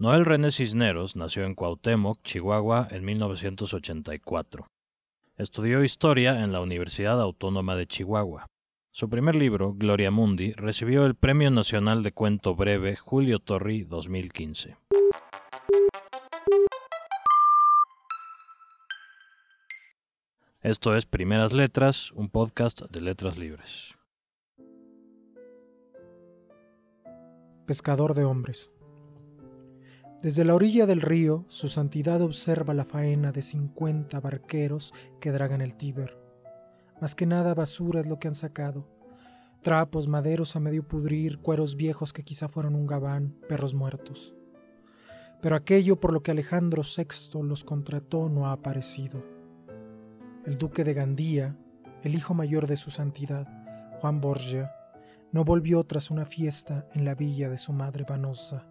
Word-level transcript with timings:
Noel 0.00 0.24
René 0.24 0.52
Cisneros 0.52 1.16
nació 1.16 1.42
en 1.42 1.56
Cuauhtémoc, 1.56 2.22
Chihuahua, 2.22 2.86
en 2.92 3.04
1984. 3.04 4.68
Estudió 5.36 5.82
historia 5.82 6.44
en 6.44 6.52
la 6.52 6.60
Universidad 6.60 7.20
Autónoma 7.20 7.74
de 7.74 7.88
Chihuahua. 7.88 8.46
Su 8.92 9.08
primer 9.08 9.34
libro, 9.34 9.74
Gloria 9.74 10.12
Mundi, 10.12 10.52
recibió 10.52 11.04
el 11.04 11.16
Premio 11.16 11.50
Nacional 11.50 12.04
de 12.04 12.12
Cuento 12.12 12.54
Breve 12.54 12.94
Julio 12.94 13.40
Torri 13.40 13.82
2015. 13.82 14.76
Esto 20.60 20.94
es 20.94 21.06
Primeras 21.06 21.52
Letras, 21.52 22.12
un 22.12 22.30
podcast 22.30 22.82
de 22.82 23.00
letras 23.00 23.36
libres. 23.36 23.96
Pescador 27.66 28.14
de 28.14 28.24
hombres. 28.24 28.70
Desde 30.20 30.44
la 30.44 30.56
orilla 30.56 30.84
del 30.84 31.00
río, 31.00 31.44
su 31.46 31.68
santidad 31.68 32.20
observa 32.22 32.74
la 32.74 32.84
faena 32.84 33.30
de 33.30 33.40
cincuenta 33.40 34.18
barqueros 34.18 34.92
que 35.20 35.30
dragan 35.30 35.60
el 35.60 35.76
Tíber. 35.76 36.18
Más 37.00 37.14
que 37.14 37.24
nada 37.24 37.54
basura 37.54 38.00
es 38.00 38.08
lo 38.08 38.18
que 38.18 38.26
han 38.26 38.34
sacado. 38.34 38.88
Trapos, 39.62 40.08
maderos 40.08 40.56
a 40.56 40.60
medio 40.60 40.82
pudrir, 40.82 41.38
cueros 41.38 41.76
viejos 41.76 42.12
que 42.12 42.24
quizá 42.24 42.48
fueron 42.48 42.74
un 42.74 42.88
gabán, 42.88 43.36
perros 43.48 43.76
muertos. 43.76 44.34
Pero 45.40 45.54
aquello 45.54 46.00
por 46.00 46.12
lo 46.12 46.20
que 46.20 46.32
Alejandro 46.32 46.82
VI 46.82 47.40
los 47.44 47.62
contrató 47.62 48.28
no 48.28 48.48
ha 48.48 48.52
aparecido. 48.52 49.24
El 50.44 50.58
duque 50.58 50.82
de 50.82 50.94
Gandía, 50.94 51.56
el 52.02 52.16
hijo 52.16 52.34
mayor 52.34 52.66
de 52.66 52.76
su 52.76 52.90
santidad, 52.90 53.46
Juan 54.00 54.20
Borgia, 54.20 54.72
no 55.30 55.44
volvió 55.44 55.84
tras 55.84 56.10
una 56.10 56.24
fiesta 56.24 56.88
en 56.92 57.04
la 57.04 57.14
villa 57.14 57.48
de 57.48 57.58
su 57.58 57.72
madre 57.72 58.04
Vanosa 58.08 58.67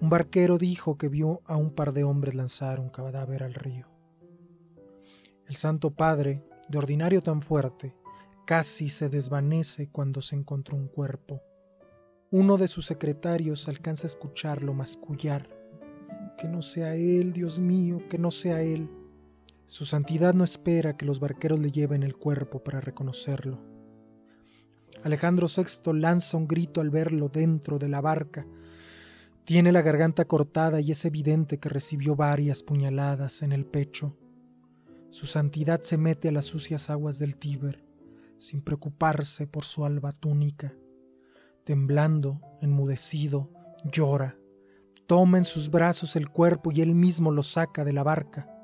un 0.00 0.10
barquero 0.10 0.58
dijo 0.58 0.96
que 0.96 1.08
vio 1.08 1.42
a 1.44 1.56
un 1.56 1.70
par 1.70 1.92
de 1.92 2.04
hombres 2.04 2.34
lanzar 2.34 2.78
un 2.78 2.88
cadáver 2.88 3.42
al 3.42 3.54
río. 3.54 3.88
El 5.46 5.56
Santo 5.56 5.90
Padre, 5.90 6.44
de 6.68 6.78
ordinario 6.78 7.22
tan 7.22 7.42
fuerte, 7.42 7.96
casi 8.46 8.88
se 8.88 9.08
desvanece 9.08 9.88
cuando 9.90 10.20
se 10.20 10.36
encontró 10.36 10.76
un 10.76 10.88
cuerpo. 10.88 11.42
Uno 12.30 12.58
de 12.58 12.68
sus 12.68 12.86
secretarios 12.86 13.68
alcanza 13.68 14.06
a 14.06 14.10
escucharlo 14.10 14.72
mascullar. 14.72 15.48
Que 16.36 16.46
no 16.46 16.62
sea 16.62 16.94
él, 16.94 17.32
Dios 17.32 17.58
mío, 17.58 18.06
que 18.08 18.18
no 18.18 18.30
sea 18.30 18.62
él. 18.62 18.90
Su 19.66 19.84
santidad 19.84 20.34
no 20.34 20.44
espera 20.44 20.96
que 20.96 21.06
los 21.06 21.18
barqueros 21.18 21.58
le 21.58 21.72
lleven 21.72 22.02
el 22.02 22.16
cuerpo 22.16 22.62
para 22.62 22.80
reconocerlo. 22.80 23.58
Alejandro 25.02 25.46
VI 25.46 25.92
lanza 25.92 26.36
un 26.36 26.46
grito 26.46 26.80
al 26.80 26.90
verlo 26.90 27.28
dentro 27.28 27.78
de 27.78 27.88
la 27.88 28.00
barca, 28.00 28.46
tiene 29.48 29.72
la 29.72 29.80
garganta 29.80 30.26
cortada 30.26 30.78
y 30.82 30.90
es 30.90 31.06
evidente 31.06 31.56
que 31.56 31.70
recibió 31.70 32.14
varias 32.14 32.62
puñaladas 32.62 33.40
en 33.40 33.52
el 33.52 33.64
pecho. 33.64 34.14
Su 35.08 35.24
santidad 35.24 35.80
se 35.80 35.96
mete 35.96 36.28
a 36.28 36.32
las 36.32 36.44
sucias 36.44 36.90
aguas 36.90 37.18
del 37.18 37.38
Tíber, 37.38 37.82
sin 38.36 38.60
preocuparse 38.60 39.46
por 39.46 39.64
su 39.64 39.86
alba 39.86 40.12
túnica. 40.12 40.74
Temblando, 41.64 42.42
enmudecido, 42.60 43.50
llora. 43.90 44.36
Toma 45.06 45.38
en 45.38 45.46
sus 45.46 45.70
brazos 45.70 46.14
el 46.16 46.28
cuerpo 46.28 46.70
y 46.70 46.82
él 46.82 46.94
mismo 46.94 47.30
lo 47.30 47.42
saca 47.42 47.86
de 47.86 47.94
la 47.94 48.02
barca. 48.02 48.54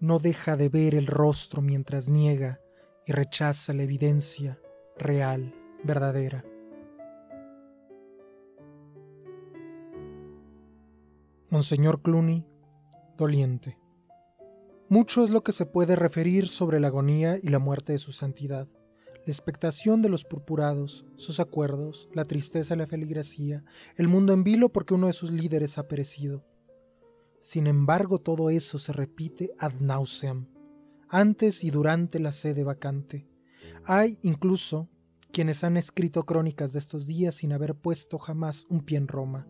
No 0.00 0.18
deja 0.18 0.56
de 0.56 0.70
ver 0.70 0.94
el 0.94 1.08
rostro 1.08 1.60
mientras 1.60 2.08
niega 2.08 2.58
y 3.04 3.12
rechaza 3.12 3.74
la 3.74 3.82
evidencia 3.82 4.58
real, 4.96 5.54
verdadera. 5.84 6.42
Monseñor 11.48 12.02
Cluny, 12.02 12.44
doliente. 13.16 13.78
Mucho 14.88 15.22
es 15.22 15.30
lo 15.30 15.44
que 15.44 15.52
se 15.52 15.64
puede 15.64 15.94
referir 15.94 16.48
sobre 16.48 16.80
la 16.80 16.88
agonía 16.88 17.38
y 17.40 17.50
la 17.50 17.60
muerte 17.60 17.92
de 17.92 17.98
su 17.98 18.10
santidad, 18.10 18.66
la 19.14 19.32
expectación 19.32 20.02
de 20.02 20.08
los 20.08 20.24
purpurados, 20.24 21.06
sus 21.14 21.38
acuerdos, 21.38 22.08
la 22.12 22.24
tristeza 22.24 22.74
y 22.74 22.78
la 22.78 22.88
feligresía, 22.88 23.64
el 23.94 24.08
mundo 24.08 24.32
en 24.32 24.42
vilo 24.42 24.70
porque 24.70 24.94
uno 24.94 25.06
de 25.06 25.12
sus 25.12 25.30
líderes 25.30 25.78
ha 25.78 25.86
perecido. 25.86 26.44
Sin 27.42 27.68
embargo, 27.68 28.18
todo 28.18 28.50
eso 28.50 28.80
se 28.80 28.92
repite 28.92 29.52
ad 29.60 29.74
nauseam, 29.74 30.48
antes 31.08 31.62
y 31.62 31.70
durante 31.70 32.18
la 32.18 32.32
sede 32.32 32.64
vacante. 32.64 33.28
Hay 33.84 34.18
incluso 34.22 34.88
quienes 35.30 35.62
han 35.62 35.76
escrito 35.76 36.24
crónicas 36.24 36.72
de 36.72 36.80
estos 36.80 37.06
días 37.06 37.36
sin 37.36 37.52
haber 37.52 37.76
puesto 37.76 38.18
jamás 38.18 38.66
un 38.68 38.80
pie 38.80 38.98
en 38.98 39.06
Roma 39.06 39.46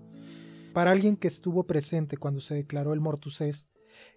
para 0.76 0.90
alguien 0.90 1.16
que 1.16 1.26
estuvo 1.26 1.66
presente 1.66 2.18
cuando 2.18 2.38
se 2.38 2.54
declaró 2.54 2.92
el 2.92 3.00
Mortus 3.00 3.40
Est, 3.40 3.70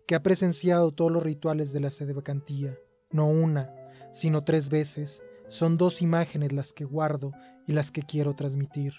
que 0.05 0.13
ha 0.13 0.21
presenciado 0.21 0.91
todos 0.91 1.09
los 1.09 1.23
rituales 1.23 1.71
de 1.71 1.79
la 1.79 1.89
sede 1.89 2.11
vacantía, 2.11 2.77
no 3.11 3.27
una, 3.27 3.73
sino 4.11 4.43
tres 4.43 4.69
veces, 4.69 5.23
son 5.47 5.77
dos 5.77 6.01
imágenes 6.01 6.51
las 6.51 6.73
que 6.73 6.83
guardo 6.83 7.31
y 7.65 7.71
las 7.71 7.91
que 7.91 8.01
quiero 8.01 8.35
transmitir. 8.35 8.91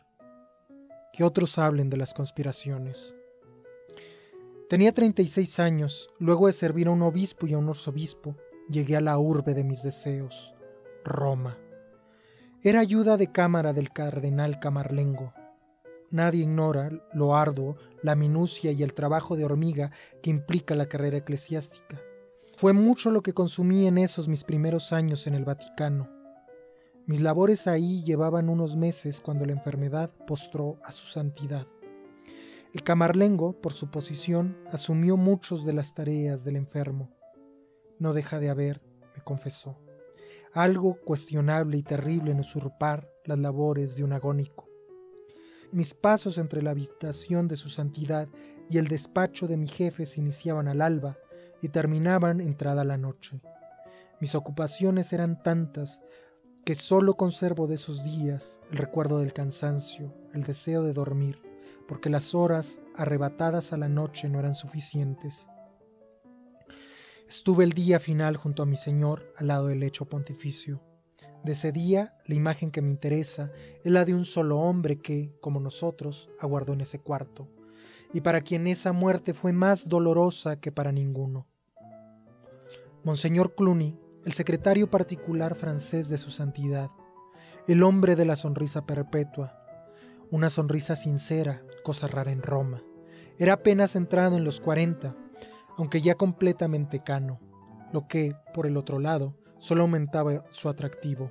Que 1.12 1.22
otros 1.22 1.58
hablen 1.58 1.90
de 1.90 1.98
las 1.98 2.14
conspiraciones. 2.14 3.14
Tenía 4.70 4.92
36 4.92 5.60
años, 5.60 6.08
luego 6.18 6.46
de 6.46 6.54
servir 6.54 6.86
a 6.86 6.92
un 6.92 7.02
obispo 7.02 7.46
y 7.46 7.52
a 7.52 7.58
un 7.58 7.68
arzobispo, 7.68 8.38
llegué 8.70 8.96
a 8.96 9.02
la 9.02 9.18
urbe 9.18 9.52
de 9.52 9.64
mis 9.64 9.82
deseos, 9.82 10.54
Roma. 11.04 11.58
Era 12.62 12.80
ayuda 12.80 13.18
de 13.18 13.30
cámara 13.30 13.74
del 13.74 13.90
cardenal 13.90 14.60
Camarlengo, 14.60 15.34
Nadie 16.10 16.42
ignora 16.42 16.88
lo 17.12 17.36
arduo, 17.36 17.76
la 18.02 18.16
minucia 18.16 18.72
y 18.72 18.82
el 18.82 18.94
trabajo 18.94 19.36
de 19.36 19.44
hormiga 19.44 19.92
que 20.22 20.30
implica 20.30 20.74
la 20.74 20.86
carrera 20.86 21.18
eclesiástica. 21.18 22.00
Fue 22.56 22.72
mucho 22.72 23.10
lo 23.10 23.22
que 23.22 23.32
consumí 23.32 23.86
en 23.86 23.96
esos 23.96 24.28
mis 24.28 24.44
primeros 24.44 24.92
años 24.92 25.26
en 25.26 25.34
el 25.34 25.44
Vaticano. 25.44 26.10
Mis 27.06 27.20
labores 27.20 27.66
ahí 27.66 28.02
llevaban 28.02 28.48
unos 28.48 28.76
meses 28.76 29.20
cuando 29.20 29.46
la 29.46 29.52
enfermedad 29.52 30.10
postró 30.26 30.78
a 30.84 30.92
su 30.92 31.06
santidad. 31.06 31.66
El 32.72 32.82
camarlengo, 32.82 33.52
por 33.52 33.72
su 33.72 33.90
posición, 33.90 34.58
asumió 34.70 35.16
muchas 35.16 35.64
de 35.64 35.72
las 35.72 35.94
tareas 35.94 36.44
del 36.44 36.56
enfermo. 36.56 37.10
No 37.98 38.12
deja 38.12 38.38
de 38.38 38.50
haber, 38.50 38.80
me 39.16 39.22
confesó, 39.22 39.78
algo 40.52 41.00
cuestionable 41.00 41.78
y 41.78 41.82
terrible 41.82 42.30
en 42.30 42.40
usurpar 42.40 43.10
las 43.24 43.38
labores 43.38 43.96
de 43.96 44.04
un 44.04 44.12
agónico. 44.12 44.69
Mis 45.72 45.94
pasos 45.94 46.38
entre 46.38 46.62
la 46.62 46.72
habitación 46.72 47.46
de 47.46 47.56
su 47.56 47.68
santidad 47.68 48.28
y 48.68 48.78
el 48.78 48.88
despacho 48.88 49.46
de 49.46 49.56
mi 49.56 49.68
jefe 49.68 50.04
se 50.04 50.20
iniciaban 50.20 50.66
al 50.66 50.82
alba 50.82 51.16
y 51.62 51.68
terminaban 51.68 52.40
entrada 52.40 52.82
la 52.82 52.96
noche. 52.96 53.40
Mis 54.20 54.34
ocupaciones 54.34 55.12
eran 55.12 55.42
tantas 55.42 56.02
que 56.64 56.74
solo 56.74 57.14
conservo 57.14 57.68
de 57.68 57.76
esos 57.76 58.02
días 58.02 58.60
el 58.72 58.78
recuerdo 58.78 59.20
del 59.20 59.32
cansancio, 59.32 60.12
el 60.34 60.42
deseo 60.42 60.82
de 60.82 60.92
dormir, 60.92 61.40
porque 61.86 62.10
las 62.10 62.34
horas 62.34 62.80
arrebatadas 62.96 63.72
a 63.72 63.76
la 63.76 63.88
noche 63.88 64.28
no 64.28 64.40
eran 64.40 64.54
suficientes. 64.54 65.48
Estuve 67.28 67.62
el 67.62 67.72
día 67.72 68.00
final 68.00 68.36
junto 68.36 68.64
a 68.64 68.66
mi 68.66 68.76
Señor 68.76 69.32
al 69.36 69.46
lado 69.46 69.68
del 69.68 69.80
lecho 69.80 70.06
pontificio. 70.06 70.82
De 71.44 71.52
ese 71.52 71.72
día, 71.72 72.14
la 72.26 72.34
imagen 72.34 72.70
que 72.70 72.82
me 72.82 72.90
interesa 72.90 73.50
es 73.82 73.90
la 73.90 74.04
de 74.04 74.14
un 74.14 74.26
solo 74.26 74.58
hombre 74.58 75.00
que, 75.00 75.32
como 75.40 75.58
nosotros, 75.58 76.28
aguardó 76.38 76.74
en 76.74 76.82
ese 76.82 76.98
cuarto, 76.98 77.48
y 78.12 78.20
para 78.20 78.42
quien 78.42 78.66
esa 78.66 78.92
muerte 78.92 79.32
fue 79.32 79.52
más 79.52 79.88
dolorosa 79.88 80.60
que 80.60 80.70
para 80.70 80.92
ninguno. 80.92 81.46
Monseñor 83.04 83.54
Cluny, 83.54 83.96
el 84.26 84.32
secretario 84.32 84.90
particular 84.90 85.54
francés 85.54 86.10
de 86.10 86.18
su 86.18 86.30
santidad, 86.30 86.90
el 87.66 87.82
hombre 87.82 88.16
de 88.16 88.26
la 88.26 88.36
sonrisa 88.36 88.84
perpetua, 88.84 89.56
una 90.30 90.50
sonrisa 90.50 90.94
sincera, 90.94 91.62
cosa 91.82 92.06
rara 92.06 92.32
en 92.32 92.42
Roma. 92.42 92.82
Era 93.38 93.54
apenas 93.54 93.96
entrado 93.96 94.36
en 94.36 94.44
los 94.44 94.60
cuarenta, 94.60 95.16
aunque 95.78 96.02
ya 96.02 96.16
completamente 96.16 97.02
cano, 97.02 97.40
lo 97.92 98.06
que, 98.06 98.36
por 98.52 98.66
el 98.66 98.76
otro 98.76 98.98
lado, 98.98 99.34
solo 99.60 99.82
aumentaba 99.82 100.44
su 100.50 100.68
atractivo. 100.68 101.30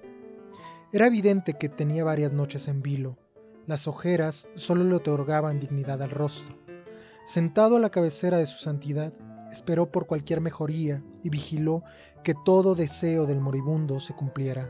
Era 0.93 1.07
evidente 1.07 1.55
que 1.55 1.67
tenía 1.67 2.03
varias 2.03 2.31
noches 2.31 2.67
en 2.67 2.81
vilo. 2.81 3.17
Las 3.67 3.87
ojeras 3.87 4.47
solo 4.55 4.83
le 4.83 4.95
otorgaban 4.95 5.59
dignidad 5.59 6.01
al 6.01 6.11
rostro. 6.11 6.57
Sentado 7.25 7.75
a 7.75 7.79
la 7.79 7.89
cabecera 7.89 8.37
de 8.37 8.45
su 8.45 8.59
santidad, 8.59 9.13
esperó 9.51 9.91
por 9.91 10.05
cualquier 10.05 10.41
mejoría 10.41 11.03
y 11.23 11.29
vigiló 11.29 11.83
que 12.23 12.35
todo 12.45 12.75
deseo 12.75 13.25
del 13.25 13.41
moribundo 13.41 13.99
se 13.99 14.15
cumpliera. 14.15 14.69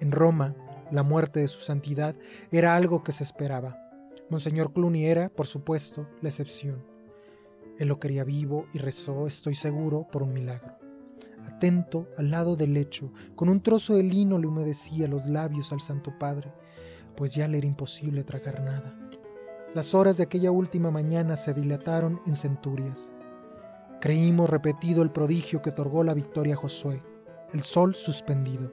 En 0.00 0.12
Roma, 0.12 0.54
la 0.90 1.02
muerte 1.02 1.40
de 1.40 1.48
su 1.48 1.60
santidad 1.60 2.14
era 2.50 2.76
algo 2.76 3.02
que 3.02 3.12
se 3.12 3.24
esperaba. 3.24 3.78
Monseñor 4.28 4.72
Cluny 4.72 5.06
era, 5.06 5.28
por 5.28 5.46
supuesto, 5.46 6.08
la 6.20 6.28
excepción. 6.28 6.84
Él 7.78 7.88
lo 7.88 8.00
quería 8.00 8.24
vivo 8.24 8.66
y 8.74 8.78
rezó, 8.78 9.26
estoy 9.26 9.54
seguro, 9.54 10.06
por 10.10 10.22
un 10.22 10.32
milagro 10.32 10.85
atento 11.46 12.08
al 12.18 12.30
lado 12.30 12.56
del 12.56 12.74
lecho, 12.74 13.12
con 13.34 13.48
un 13.48 13.62
trozo 13.62 13.94
de 13.94 14.02
lino 14.02 14.38
le 14.38 14.46
humedecía 14.46 15.08
los 15.08 15.26
labios 15.26 15.72
al 15.72 15.80
Santo 15.80 16.12
Padre, 16.18 16.52
pues 17.16 17.34
ya 17.34 17.48
le 17.48 17.58
era 17.58 17.66
imposible 17.66 18.24
tragar 18.24 18.62
nada. 18.62 18.94
Las 19.74 19.94
horas 19.94 20.16
de 20.16 20.24
aquella 20.24 20.50
última 20.50 20.90
mañana 20.90 21.36
se 21.36 21.52
dilataron 21.54 22.20
en 22.26 22.34
centurias. 22.34 23.14
Creímos 24.00 24.48
repetido 24.48 25.02
el 25.02 25.10
prodigio 25.10 25.62
que 25.62 25.70
otorgó 25.70 26.04
la 26.04 26.14
victoria 26.14 26.54
a 26.54 26.58
Josué, 26.58 27.02
el 27.52 27.62
sol 27.62 27.94
suspendido. 27.94 28.72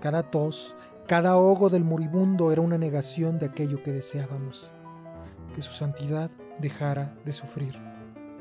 Cada 0.00 0.30
tos, 0.30 0.76
cada 1.06 1.30
ahogo 1.30 1.70
del 1.70 1.84
moribundo 1.84 2.52
era 2.52 2.62
una 2.62 2.78
negación 2.78 3.38
de 3.38 3.46
aquello 3.46 3.82
que 3.82 3.92
deseábamos, 3.92 4.72
que 5.54 5.62
su 5.62 5.72
santidad 5.72 6.30
dejara 6.58 7.14
de 7.24 7.32
sufrir. 7.32 7.74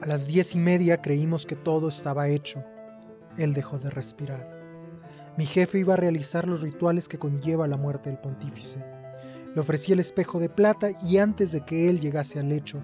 A 0.01 0.06
las 0.06 0.27
diez 0.27 0.56
y 0.56 0.60
media 0.60 1.01
creímos 1.01 1.45
que 1.45 1.56
todo 1.56 1.88
estaba 1.88 2.27
hecho. 2.27 2.63
Él 3.38 3.53
dejó 3.53 3.80
de 3.80 3.89
respirar. 3.89 4.47
Mi 5.38 5.45
jefe 5.45 5.80
iba 5.80 5.94
a 5.94 5.97
realizar 5.97 6.47
los 6.47 6.62
rituales 6.62 7.07
que 7.07 7.18
conlleva 7.18 7.68
la 7.68 7.77
muerte 7.77 8.09
del 8.09 8.19
pontífice. 8.19 8.83
Le 9.56 9.62
ofrecí 9.62 9.91
el 9.91 10.00
espejo 10.00 10.39
de 10.39 10.50
plata 10.50 10.89
y 11.03 11.18
antes 11.18 11.51
de 11.51 11.62
que 11.62 11.89
él 11.89 12.00
llegase 12.00 12.39
al 12.39 12.50
lecho, 12.50 12.81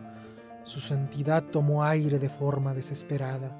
su 0.63 0.79
santidad 0.79 1.43
tomó 1.43 1.83
aire 1.83 2.19
de 2.19 2.29
forma 2.29 2.73
desesperada. 2.73 3.57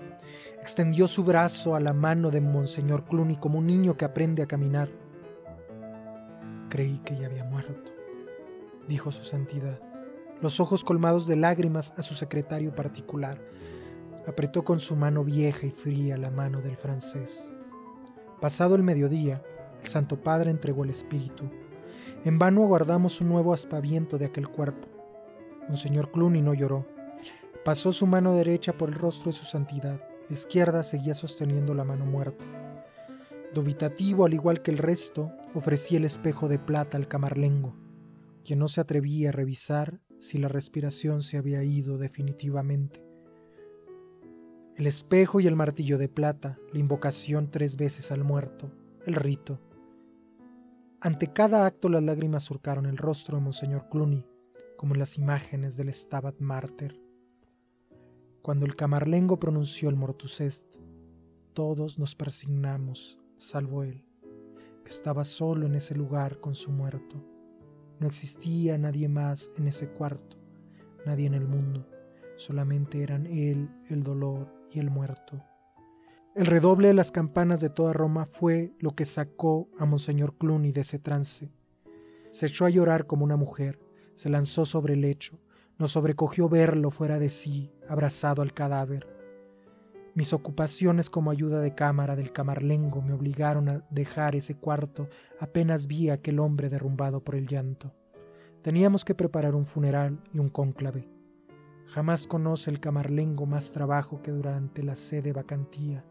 Extendió 0.62 1.08
su 1.08 1.24
brazo 1.24 1.76
a 1.76 1.80
la 1.80 1.94
mano 1.94 2.30
de 2.30 2.42
Monseñor 2.42 3.06
Cluny 3.06 3.36
como 3.36 3.60
un 3.60 3.68
niño 3.68 3.98
que 3.98 4.06
aprende 4.06 4.44
a 4.44 4.48
caminar. 4.48 4.90
Creí 6.70 7.00
que 7.00 7.18
ya 7.18 7.26
había 7.26 7.46
muerto, 7.46 7.92
dijo 8.88 9.12
su 9.12 9.24
santidad, 9.24 9.80
los 10.42 10.60
ojos 10.60 10.84
colmados 10.84 11.26
de 11.26 11.36
lágrimas 11.36 11.94
a 11.98 12.04
su 12.04 12.14
secretario 12.14 12.76
particular. 12.76 13.42
Apretó 14.30 14.64
con 14.64 14.80
su 14.80 14.96
mano 14.96 15.24
vieja 15.24 15.66
y 15.66 15.72
fría 15.72 16.16
la 16.16 16.30
mano 16.30 16.62
del 16.62 16.78
francés. 16.78 17.56
Pasado 18.40 18.76
el 18.76 18.84
mediodía, 18.84 19.42
el 19.82 19.88
Santo 19.88 20.22
Padre 20.22 20.52
entregó 20.52 20.84
el 20.84 20.92
espíritu. 20.92 21.50
En 22.24 22.38
vano 22.38 22.62
aguardamos 22.62 23.22
un 23.22 23.30
nuevo 23.30 23.54
aspaviento 23.54 24.20
de 24.20 24.26
aquel 24.26 24.48
cuerpo. 24.48 24.88
Monseñor 25.68 26.12
Cluny 26.12 26.44
no 26.44 26.54
lloró. 26.54 26.86
Pasó 27.66 27.92
su 27.92 28.06
mano 28.06 28.36
derecha 28.36 28.72
por 28.72 28.90
el 28.90 28.96
rostro 28.96 29.32
de 29.32 29.38
su 29.38 29.46
santidad. 29.46 30.00
Izquierda 30.30 30.84
seguía 30.84 31.16
sosteniendo 31.16 31.74
la 31.74 31.84
mano 31.84 32.06
muerta. 32.06 32.46
Dubitativo, 33.56 34.26
al 34.26 34.36
igual 34.36 34.62
que 34.62 34.70
el 34.70 34.78
resto, 34.78 35.32
ofrecí 35.56 35.96
el 35.96 36.06
espejo 36.06 36.48
de 36.48 36.60
plata 36.60 36.98
al 36.98 37.08
camarlengo, 37.08 37.76
quien 38.46 38.60
no 38.60 38.68
se 38.68 38.80
atrevía 38.80 39.30
a 39.30 39.32
revisar 39.32 40.02
si 40.20 40.38
la 40.38 40.50
respiración 40.50 41.24
se 41.24 41.40
había 41.40 41.64
ido 41.64 41.98
definitivamente. 41.98 43.09
El 44.80 44.88
espejo 44.88 45.42
y 45.42 45.48
el 45.48 45.58
martillo 45.58 45.98
de 45.98 46.08
plata, 46.08 46.58
la 46.72 46.80
invocación 46.80 47.52
tres 47.52 47.76
veces 47.76 48.14
al 48.14 48.24
muerto, 48.24 48.72
el 49.06 49.16
rito. 49.16 49.60
Ante 51.02 51.34
cada 51.34 51.66
acto 51.66 51.90
las 51.90 52.02
lágrimas 52.02 52.44
surcaron 52.44 52.86
el 52.86 52.96
rostro 52.96 53.36
de 53.36 53.44
Monseñor 53.44 53.90
Cluny, 53.90 54.26
como 54.78 54.94
en 54.94 55.00
las 55.00 55.18
imágenes 55.18 55.76
del 55.76 55.94
Stabat 55.94 56.40
Mater. 56.40 56.98
Cuando 58.42 58.66
el 58.66 58.78
camarlengo 58.78 59.38
pronunció 59.38 59.90
el 59.90 59.98
Mortus 59.98 60.40
Est, 60.40 60.78
todos 61.54 62.00
nos 62.00 62.16
persignamos 62.16 63.20
salvo 63.36 63.84
él, 63.84 64.06
que 64.86 64.92
estaba 64.92 65.26
solo 65.26 65.66
en 65.66 65.76
ese 65.76 65.94
lugar 65.94 66.40
con 66.40 66.56
su 66.56 66.72
muerto. 66.72 67.22
No 68.00 68.08
existía 68.08 68.78
nadie 68.78 69.10
más 69.10 69.52
en 69.58 69.68
ese 69.68 69.90
cuarto, 69.90 70.38
nadie 71.06 71.28
en 71.28 71.34
el 71.34 71.50
mundo, 71.50 71.86
solamente 72.38 73.04
eran 73.04 73.26
él, 73.26 73.70
el 73.90 74.04
dolor 74.04 74.58
y 74.72 74.80
el 74.80 74.90
muerto. 74.90 75.44
El 76.36 76.46
redoble 76.46 76.90
de 76.90 76.94
las 76.94 77.12
campanas 77.12 77.60
de 77.60 77.70
toda 77.70 77.92
Roma 77.92 78.26
fue 78.26 78.72
lo 78.80 78.92
que 78.92 79.06
sacó 79.06 79.68
a 79.78 79.86
Monseñor 79.86 80.38
Cluny 80.38 80.72
de 80.72 80.82
ese 80.82 81.00
trance. 81.00 81.52
Se 82.30 82.46
echó 82.46 82.66
a 82.66 82.70
llorar 82.70 83.08
como 83.08 83.26
una 83.26 83.36
mujer, 83.36 83.80
se 84.14 84.30
lanzó 84.30 84.66
sobre 84.66 84.94
el 84.94 85.02
lecho, 85.02 85.40
nos 85.78 85.92
sobrecogió 85.92 86.48
verlo 86.48 86.92
fuera 86.92 87.20
de 87.20 87.30
sí, 87.30 87.72
abrazado 87.88 88.42
al 88.42 88.54
cadáver. 88.54 89.08
Mis 90.14 90.34
ocupaciones 90.34 91.10
como 91.10 91.32
ayuda 91.32 91.62
de 91.62 91.74
cámara 91.76 92.16
del 92.16 92.32
camarlengo 92.32 93.02
me 93.02 93.14
obligaron 93.14 93.70
a 93.70 93.86
dejar 93.90 94.36
ese 94.36 94.56
cuarto 94.56 95.10
apenas 95.40 95.88
vi 95.88 96.10
a 96.10 96.16
aquel 96.16 96.40
hombre 96.40 96.70
derrumbado 96.70 97.24
por 97.24 97.36
el 97.36 97.48
llanto. 97.48 97.94
Teníamos 98.62 99.06
que 99.06 99.16
preparar 99.16 99.56
un 99.56 99.66
funeral 99.66 100.20
y 100.34 100.40
un 100.40 100.50
cónclave. 100.50 101.08
Jamás 101.90 102.28
conoce 102.28 102.70
el 102.70 102.80
camarlengo 102.80 103.48
más 103.48 103.72
trabajo 103.72 104.22
que 104.22 104.32
durante 104.32 104.84
la 104.84 104.96
sede 104.96 105.34
vacantía. 105.34 106.06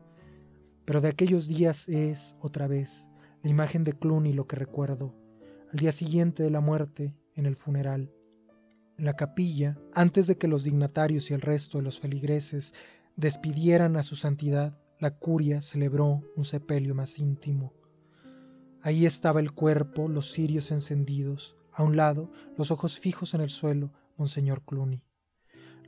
Pero 0.85 1.01
de 1.01 1.09
aquellos 1.09 1.47
días 1.47 1.89
es, 1.89 2.35
otra 2.41 2.67
vez, 2.67 3.09
la 3.45 3.51
imagen 3.51 3.85
de 3.85 3.93
Cluny 3.93 4.33
lo 4.33 4.49
que 4.49 4.57
recuerdo. 4.57 5.15
Al 5.73 5.79
día 5.79 5.93
siguiente 5.93 6.43
de 6.43 6.51
la 6.51 6.61
muerte, 6.61 7.15
en 7.37 7.47
el 7.47 7.55
funeral. 7.55 8.13
En 8.97 9.05
la 9.05 9.15
capilla, 9.15 9.79
antes 9.95 10.27
de 10.27 10.37
que 10.37 10.49
los 10.49 10.65
dignatarios 10.65 11.31
y 11.31 11.35
el 11.35 11.41
resto 11.41 11.79
de 11.79 11.85
los 11.85 12.01
feligreses 12.01 12.75
despidieran 13.15 13.97
a 13.97 14.03
su 14.03 14.17
santidad, 14.17 14.77
la 14.99 15.17
curia 15.17 15.61
celebró 15.61 16.23
un 16.35 16.45
sepelio 16.45 16.97
más 16.97 17.21
íntimo. 17.21 17.73
Ahí 18.83 19.07
estaba 19.07 19.39
el 19.39 19.53
cuerpo, 19.53 20.09
los 20.09 20.33
cirios 20.33 20.73
encendidos, 20.73 21.57
a 21.73 21.85
un 21.85 21.97
lado, 21.97 22.33
los 22.57 22.73
ojos 22.73 22.99
fijos 22.99 23.35
en 23.35 23.43
el 23.43 23.51
suelo, 23.51 23.93
Monseñor 24.17 24.65
Cluny. 24.65 25.05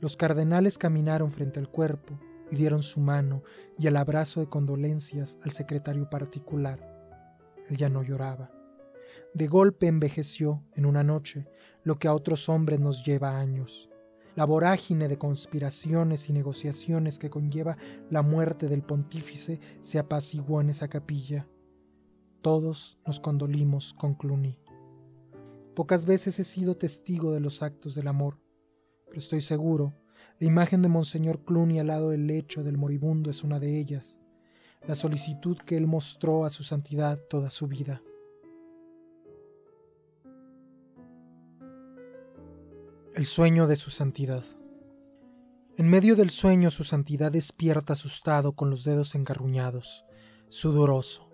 Los 0.01 0.17
cardenales 0.17 0.79
caminaron 0.79 1.31
frente 1.31 1.59
al 1.59 1.69
cuerpo 1.69 2.19
y 2.49 2.55
dieron 2.55 2.81
su 2.81 2.99
mano 2.99 3.43
y 3.77 3.85
el 3.85 3.95
abrazo 3.95 4.39
de 4.39 4.47
condolencias 4.47 5.37
al 5.43 5.51
secretario 5.51 6.09
particular. 6.09 6.79
Él 7.69 7.77
ya 7.77 7.87
no 7.87 8.01
lloraba. 8.01 8.51
De 9.35 9.47
golpe 9.47 9.85
envejeció 9.85 10.63
en 10.73 10.87
una 10.87 11.03
noche 11.03 11.47
lo 11.83 11.99
que 11.99 12.07
a 12.07 12.15
otros 12.15 12.49
hombres 12.49 12.79
nos 12.79 13.05
lleva 13.05 13.39
años. 13.39 13.91
La 14.35 14.45
vorágine 14.45 15.07
de 15.07 15.19
conspiraciones 15.19 16.29
y 16.29 16.33
negociaciones 16.33 17.19
que 17.19 17.29
conlleva 17.29 17.77
la 18.09 18.23
muerte 18.23 18.67
del 18.67 18.81
pontífice 18.81 19.59
se 19.81 19.99
apaciguó 19.99 20.61
en 20.61 20.71
esa 20.71 20.87
capilla. 20.87 21.47
Todos 22.41 22.97
nos 23.05 23.19
condolimos 23.19 23.93
con 23.93 24.15
Cluny. 24.15 24.57
Pocas 25.75 26.05
veces 26.05 26.39
he 26.39 26.43
sido 26.43 26.75
testigo 26.75 27.31
de 27.33 27.39
los 27.39 27.61
actos 27.61 27.93
del 27.93 28.07
amor, 28.07 28.39
pero 29.11 29.19
estoy 29.19 29.41
seguro, 29.41 29.93
la 30.39 30.47
imagen 30.47 30.81
de 30.81 30.87
Monseñor 30.87 31.43
Cluny 31.43 31.79
al 31.79 31.87
lado 31.87 32.11
del 32.11 32.27
lecho 32.27 32.63
del 32.63 32.77
moribundo 32.77 33.29
es 33.29 33.43
una 33.43 33.59
de 33.59 33.77
ellas, 33.77 34.21
la 34.87 34.95
solicitud 34.95 35.57
que 35.57 35.75
él 35.75 35.85
mostró 35.85 36.45
a 36.45 36.49
su 36.49 36.63
santidad 36.63 37.19
toda 37.29 37.49
su 37.49 37.67
vida. 37.67 38.01
El 43.13 43.25
sueño 43.25 43.67
de 43.67 43.75
su 43.75 43.89
santidad. 43.89 44.45
En 45.75 45.89
medio 45.89 46.15
del 46.15 46.29
sueño 46.29 46.71
su 46.71 46.85
santidad 46.85 47.33
despierta 47.33 47.91
asustado 47.91 48.53
con 48.53 48.69
los 48.69 48.85
dedos 48.85 49.13
engarruñados, 49.13 50.05
sudoroso. 50.47 51.29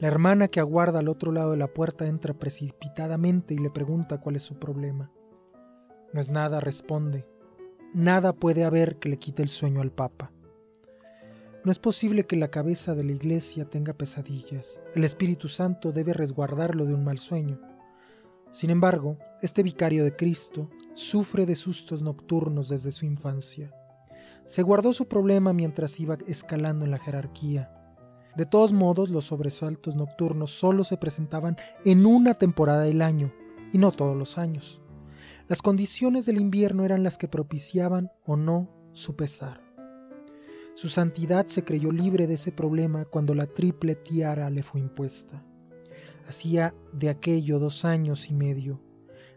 La 0.00 0.08
hermana 0.08 0.48
que 0.48 0.60
aguarda 0.60 1.00
al 1.00 1.08
otro 1.08 1.30
lado 1.30 1.50
de 1.50 1.58
la 1.58 1.68
puerta 1.68 2.06
entra 2.06 2.32
precipitadamente 2.32 3.52
y 3.52 3.58
le 3.58 3.68
pregunta 3.68 4.18
cuál 4.18 4.36
es 4.36 4.44
su 4.44 4.58
problema. 4.58 5.12
No 6.12 6.20
es 6.20 6.30
nada, 6.30 6.60
responde. 6.60 7.26
Nada 7.94 8.32
puede 8.32 8.64
haber 8.64 8.98
que 8.98 9.08
le 9.08 9.18
quite 9.18 9.42
el 9.42 9.48
sueño 9.48 9.80
al 9.80 9.92
Papa. 9.92 10.30
No 11.64 11.72
es 11.72 11.78
posible 11.78 12.26
que 12.26 12.36
la 12.36 12.48
cabeza 12.48 12.94
de 12.94 13.04
la 13.04 13.12
iglesia 13.12 13.64
tenga 13.64 13.92
pesadillas. 13.92 14.80
El 14.94 15.04
Espíritu 15.04 15.48
Santo 15.48 15.92
debe 15.92 16.12
resguardarlo 16.12 16.86
de 16.86 16.94
un 16.94 17.04
mal 17.04 17.18
sueño. 17.18 17.60
Sin 18.50 18.70
embargo, 18.70 19.18
este 19.42 19.62
vicario 19.62 20.04
de 20.04 20.16
Cristo 20.16 20.70
sufre 20.94 21.44
de 21.44 21.54
sustos 21.54 22.00
nocturnos 22.00 22.68
desde 22.68 22.90
su 22.90 23.04
infancia. 23.04 23.72
Se 24.44 24.62
guardó 24.62 24.94
su 24.94 25.08
problema 25.08 25.52
mientras 25.52 26.00
iba 26.00 26.16
escalando 26.26 26.86
en 26.86 26.90
la 26.90 26.98
jerarquía. 26.98 27.70
De 28.34 28.46
todos 28.46 28.72
modos, 28.72 29.10
los 29.10 29.26
sobresaltos 29.26 29.94
nocturnos 29.94 30.50
solo 30.50 30.84
se 30.84 30.96
presentaban 30.96 31.56
en 31.84 32.06
una 32.06 32.34
temporada 32.34 32.82
del 32.82 33.02
año, 33.02 33.32
y 33.72 33.78
no 33.78 33.92
todos 33.92 34.16
los 34.16 34.38
años. 34.38 34.80
Las 35.48 35.62
condiciones 35.62 36.26
del 36.26 36.38
invierno 36.38 36.84
eran 36.84 37.02
las 37.02 37.16
que 37.16 37.26
propiciaban 37.26 38.10
o 38.26 38.36
no 38.36 38.68
su 38.92 39.16
pesar. 39.16 39.62
Su 40.74 40.90
santidad 40.90 41.46
se 41.46 41.64
creyó 41.64 41.90
libre 41.90 42.26
de 42.26 42.34
ese 42.34 42.52
problema 42.52 43.06
cuando 43.06 43.34
la 43.34 43.46
triple 43.46 43.94
tiara 43.94 44.50
le 44.50 44.62
fue 44.62 44.78
impuesta. 44.78 45.42
Hacía 46.28 46.74
de 46.92 47.08
aquello 47.08 47.58
dos 47.58 47.86
años 47.86 48.28
y 48.28 48.34
medio, 48.34 48.82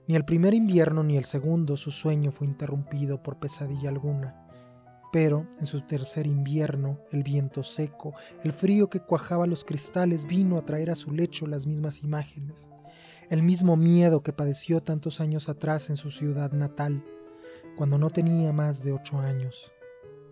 ni 0.05 0.17
el 0.17 0.25
primer 0.25 0.53
invierno 0.53 1.01
ni 1.01 1.15
el 1.15 1.23
segundo 1.23 1.77
su 1.77 1.91
sueño 1.91 2.33
fue 2.33 2.45
interrumpido 2.45 3.23
por 3.23 3.39
pesadilla 3.39 3.87
alguna. 3.87 4.49
Pero 5.13 5.47
en 5.61 5.65
su 5.65 5.79
tercer 5.79 6.27
invierno, 6.27 6.99
el 7.11 7.23
viento 7.23 7.63
seco, 7.63 8.13
el 8.43 8.51
frío 8.51 8.89
que 8.89 8.99
cuajaba 8.99 9.47
los 9.47 9.63
cristales 9.63 10.25
vino 10.25 10.57
a 10.57 10.65
traer 10.65 10.89
a 10.89 10.95
su 10.95 11.11
lecho 11.11 11.47
las 11.47 11.65
mismas 11.65 12.03
imágenes, 12.03 12.69
el 13.31 13.43
mismo 13.43 13.77
miedo 13.77 14.23
que 14.23 14.33
padeció 14.33 14.83
tantos 14.83 15.21
años 15.21 15.47
atrás 15.47 15.89
en 15.89 15.95
su 15.95 16.11
ciudad 16.11 16.51
natal, 16.51 17.01
cuando 17.77 17.97
no 17.97 18.09
tenía 18.09 18.51
más 18.51 18.83
de 18.83 18.91
ocho 18.91 19.19
años. 19.19 19.71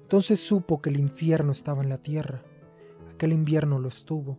Entonces 0.02 0.42
supo 0.42 0.82
que 0.82 0.90
el 0.90 1.00
infierno 1.00 1.54
estaba 1.54 1.82
en 1.82 1.88
la 1.88 2.00
tierra. 2.00 2.44
Aquel 3.14 3.32
invierno 3.32 3.80
lo 3.80 3.88
estuvo. 3.88 4.38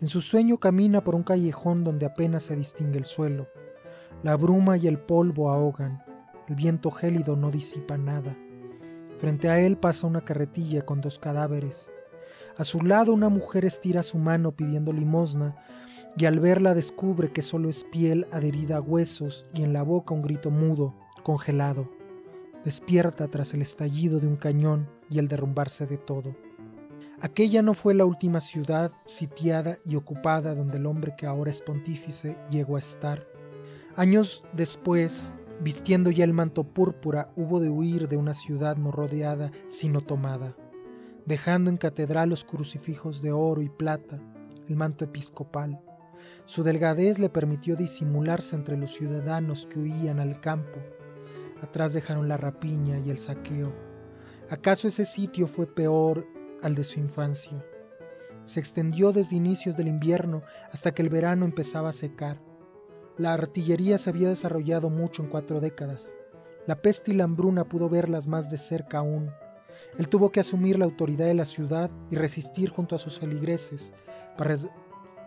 En 0.00 0.08
su 0.08 0.22
sueño 0.22 0.56
camina 0.56 1.04
por 1.04 1.14
un 1.14 1.22
callejón 1.22 1.84
donde 1.84 2.06
apenas 2.06 2.44
se 2.44 2.56
distingue 2.56 2.96
el 2.96 3.04
suelo. 3.04 3.48
La 4.22 4.34
bruma 4.34 4.78
y 4.78 4.86
el 4.86 4.98
polvo 4.98 5.50
ahogan. 5.50 6.02
El 6.48 6.54
viento 6.54 6.90
gélido 6.90 7.36
no 7.36 7.50
disipa 7.50 7.98
nada. 7.98 8.34
Frente 9.18 9.50
a 9.50 9.60
él 9.60 9.76
pasa 9.76 10.06
una 10.06 10.22
carretilla 10.22 10.86
con 10.86 11.02
dos 11.02 11.18
cadáveres. 11.18 11.92
A 12.56 12.64
su 12.64 12.80
lado 12.80 13.12
una 13.12 13.28
mujer 13.28 13.66
estira 13.66 14.02
su 14.02 14.16
mano 14.16 14.52
pidiendo 14.52 14.90
limosna 14.90 15.54
y 16.16 16.26
al 16.26 16.40
verla 16.40 16.74
descubre 16.74 17.32
que 17.32 17.42
solo 17.42 17.68
es 17.68 17.84
piel 17.84 18.26
adherida 18.32 18.78
a 18.78 18.80
huesos 18.80 19.46
y 19.54 19.62
en 19.62 19.72
la 19.72 19.82
boca 19.82 20.14
un 20.14 20.22
grito 20.22 20.50
mudo, 20.50 20.94
congelado. 21.22 21.88
Despierta 22.64 23.28
tras 23.28 23.54
el 23.54 23.62
estallido 23.62 24.20
de 24.20 24.26
un 24.26 24.36
cañón 24.36 24.88
y 25.08 25.18
el 25.18 25.28
derrumbarse 25.28 25.86
de 25.86 25.98
todo. 25.98 26.34
Aquella 27.22 27.62
no 27.62 27.74
fue 27.74 27.94
la 27.94 28.06
última 28.06 28.40
ciudad 28.40 28.92
sitiada 29.04 29.78
y 29.84 29.96
ocupada 29.96 30.54
donde 30.54 30.78
el 30.78 30.86
hombre 30.86 31.14
que 31.16 31.26
ahora 31.26 31.50
es 31.50 31.60
pontífice 31.60 32.38
llegó 32.50 32.76
a 32.76 32.80
estar. 32.80 33.26
Años 33.94 34.44
después, 34.54 35.34
vistiendo 35.60 36.10
ya 36.10 36.24
el 36.24 36.32
manto 36.32 36.64
púrpura, 36.64 37.30
hubo 37.36 37.60
de 37.60 37.68
huir 37.68 38.08
de 38.08 38.16
una 38.16 38.34
ciudad 38.34 38.76
no 38.76 38.90
rodeada, 38.90 39.50
sino 39.68 40.00
tomada, 40.00 40.56
dejando 41.26 41.68
en 41.70 41.76
catedral 41.76 42.30
los 42.30 42.44
crucifijos 42.44 43.20
de 43.20 43.32
oro 43.32 43.60
y 43.60 43.68
plata, 43.68 44.18
el 44.68 44.76
manto 44.76 45.04
episcopal. 45.04 45.78
Su 46.44 46.62
delgadez 46.62 47.18
le 47.18 47.28
permitió 47.28 47.76
disimularse 47.76 48.56
entre 48.56 48.76
los 48.76 48.92
ciudadanos 48.92 49.66
que 49.66 49.78
huían 49.78 50.20
al 50.20 50.40
campo. 50.40 50.80
Atrás 51.62 51.92
dejaron 51.92 52.28
la 52.28 52.36
rapiña 52.36 52.98
y 52.98 53.10
el 53.10 53.18
saqueo. 53.18 53.72
¿Acaso 54.48 54.88
ese 54.88 55.04
sitio 55.04 55.46
fue 55.46 55.66
peor 55.66 56.26
al 56.62 56.74
de 56.74 56.84
su 56.84 56.98
infancia. 56.98 57.64
Se 58.44 58.60
extendió 58.60 59.12
desde 59.12 59.36
inicios 59.36 59.76
del 59.76 59.88
invierno 59.88 60.42
hasta 60.72 60.92
que 60.92 61.02
el 61.02 61.08
verano 61.08 61.44
empezaba 61.44 61.90
a 61.90 61.94
secar. 61.94 62.40
La 63.16 63.32
artillería 63.34 63.98
se 63.98 64.10
había 64.10 64.28
desarrollado 64.28 64.90
mucho 64.90 65.22
en 65.22 65.28
cuatro 65.28 65.60
décadas. 65.60 66.16
La 66.66 66.80
peste 66.82 67.12
y 67.12 67.14
la 67.14 67.24
hambruna 67.24 67.64
pudo 67.64 67.88
verlas 67.88 68.28
más 68.28 68.50
de 68.50 68.58
cerca 68.58 68.98
aún. 68.98 69.30
Él 69.98 70.08
tuvo 70.08 70.30
que 70.30 70.40
asumir 70.40 70.78
la 70.78 70.84
autoridad 70.84 71.26
de 71.26 71.34
la 71.34 71.44
ciudad 71.44 71.90
y 72.10 72.16
resistir 72.16 72.70
junto 72.70 72.94
a 72.94 72.98
sus 72.98 73.18
feligreses 73.18 73.92
para, 74.38 74.56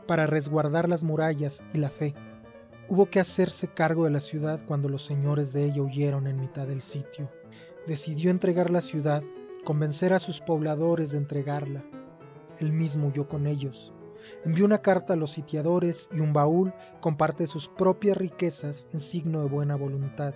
para 0.06 0.26
resguardar 0.26 0.90
las 0.90 1.04
murallas 1.04 1.64
y 1.74 1.78
la 1.78 1.90
fe. 1.90 2.14
Hubo 2.90 3.08
que 3.08 3.20
hacerse 3.20 3.68
cargo 3.68 4.06
de 4.06 4.12
la 4.12 4.20
ciudad 4.20 4.62
cuando 4.66 4.90
los 4.90 5.06
señores 5.06 5.54
de 5.54 5.66
ella 5.66 5.82
huyeron 5.82 6.28
en 6.28 6.40
mitad 6.40 6.68
del 6.68 6.82
sitio. 6.82 7.32
Decidió 7.88 8.32
entregar 8.32 8.70
la 8.70 8.82
ciudad 8.82 9.24
convencer 9.64 10.14
a 10.14 10.20
sus 10.20 10.42
pobladores 10.42 11.12
de 11.12 11.18
entregarla. 11.18 11.84
Él 12.60 12.72
mismo 12.72 13.08
huyó 13.08 13.28
con 13.28 13.48
ellos. 13.48 13.94
Envió 14.46 14.66
una 14.66 14.82
carta 14.82 15.14
a 15.14 15.16
los 15.16 15.32
sitiadores 15.32 16.10
y 16.14 16.20
un 16.20 16.34
baúl 16.34 16.74
con 17.02 17.18
parte 17.18 17.44
de 17.44 17.48
sus 17.48 17.68
propias 17.68 18.18
riquezas 18.18 18.88
en 18.94 19.00
signo 19.00 19.42
de 19.42 19.50
buena 19.50 19.76
voluntad. 19.76 20.34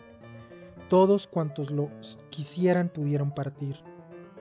Todos 0.89 1.27
cuantos 1.27 1.71
lo 1.71 1.89
quisieran 2.29 2.89
pudieron 2.89 3.31
partir. 3.31 3.77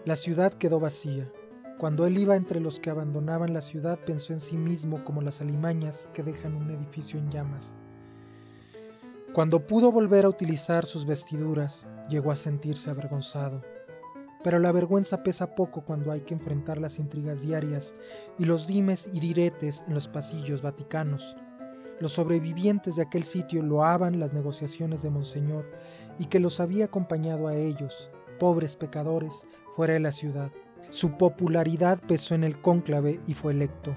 La 0.04 0.16
ciudad 0.16 0.52
quedó 0.54 0.78
vacía. 0.78 1.30
Cuando 1.78 2.06
él 2.06 2.18
iba 2.18 2.36
entre 2.36 2.60
los 2.60 2.80
que 2.80 2.90
abandonaban 2.90 3.52
la 3.52 3.60
ciudad 3.60 3.98
pensó 4.04 4.32
en 4.32 4.40
sí 4.40 4.56
mismo 4.56 5.04
como 5.04 5.20
las 5.20 5.40
alimañas 5.40 6.08
que 6.14 6.22
dejan 6.22 6.54
un 6.54 6.70
edificio 6.70 7.18
en 7.18 7.30
llamas. 7.30 7.76
Cuando 9.32 9.66
pudo 9.66 9.92
volver 9.92 10.24
a 10.24 10.30
utilizar 10.30 10.86
sus 10.86 11.04
vestiduras, 11.04 11.86
llegó 12.08 12.32
a 12.32 12.36
sentirse 12.36 12.88
avergonzado 12.88 13.62
pero 14.46 14.60
la 14.60 14.70
vergüenza 14.70 15.24
pesa 15.24 15.56
poco 15.56 15.80
cuando 15.84 16.12
hay 16.12 16.20
que 16.20 16.32
enfrentar 16.32 16.78
las 16.78 17.00
intrigas 17.00 17.42
diarias 17.42 17.96
y 18.38 18.44
los 18.44 18.68
dimes 18.68 19.10
y 19.12 19.18
diretes 19.18 19.82
en 19.88 19.94
los 19.94 20.06
pasillos 20.06 20.62
vaticanos. 20.62 21.36
Los 21.98 22.12
sobrevivientes 22.12 22.94
de 22.94 23.02
aquel 23.02 23.24
sitio 23.24 23.60
loaban 23.64 24.20
las 24.20 24.32
negociaciones 24.32 25.02
de 25.02 25.10
Monseñor 25.10 25.68
y 26.20 26.26
que 26.26 26.38
los 26.38 26.60
había 26.60 26.84
acompañado 26.84 27.48
a 27.48 27.56
ellos, 27.56 28.12
pobres 28.38 28.76
pecadores, 28.76 29.48
fuera 29.74 29.94
de 29.94 30.00
la 30.00 30.12
ciudad. 30.12 30.52
Su 30.90 31.16
popularidad 31.16 32.00
pesó 32.06 32.34
en 32.34 32.44
el 32.44 32.60
cónclave 32.60 33.20
y 33.26 33.34
fue 33.34 33.52
electo. 33.52 33.96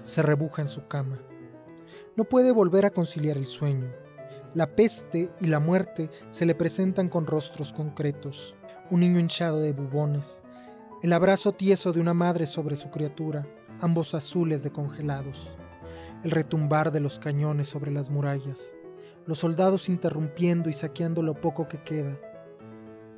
Se 0.00 0.22
rebuja 0.22 0.62
en 0.62 0.68
su 0.68 0.86
cama. 0.86 1.18
No 2.16 2.24
puede 2.24 2.52
volver 2.52 2.84
a 2.86 2.90
conciliar 2.90 3.36
el 3.36 3.46
sueño. 3.46 3.90
La 4.54 4.74
peste 4.74 5.30
y 5.40 5.46
la 5.46 5.60
muerte 5.60 6.10
se 6.28 6.44
le 6.44 6.54
presentan 6.54 7.08
con 7.08 7.26
rostros 7.26 7.72
concretos 7.72 8.56
un 8.90 9.00
niño 9.00 9.20
hinchado 9.20 9.60
de 9.60 9.72
bubones, 9.72 10.42
el 11.02 11.12
abrazo 11.12 11.52
tieso 11.52 11.92
de 11.92 12.00
una 12.00 12.12
madre 12.12 12.46
sobre 12.46 12.74
su 12.74 12.90
criatura, 12.90 13.46
ambos 13.80 14.14
azules 14.14 14.64
de 14.64 14.72
congelados, 14.72 15.52
el 16.24 16.32
retumbar 16.32 16.90
de 16.90 16.98
los 16.98 17.20
cañones 17.20 17.68
sobre 17.68 17.92
las 17.92 18.10
murallas, 18.10 18.74
los 19.26 19.38
soldados 19.38 19.88
interrumpiendo 19.88 20.68
y 20.68 20.72
saqueando 20.72 21.22
lo 21.22 21.34
poco 21.34 21.68
que 21.68 21.82
queda. 21.82 22.18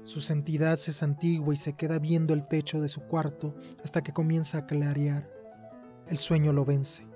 Su 0.04 0.20
santidad 0.20 0.76
se 0.76 0.92
santigua 0.92 1.54
y 1.54 1.56
se 1.56 1.76
queda 1.76 1.98
viendo 1.98 2.34
el 2.34 2.46
techo 2.48 2.80
de 2.80 2.88
su 2.88 3.02
cuarto 3.02 3.54
hasta 3.84 4.02
que 4.02 4.12
comienza 4.12 4.58
a 4.58 4.66
clarear. 4.66 5.30
El 6.08 6.18
sueño 6.18 6.52
lo 6.52 6.64
vence. 6.64 7.06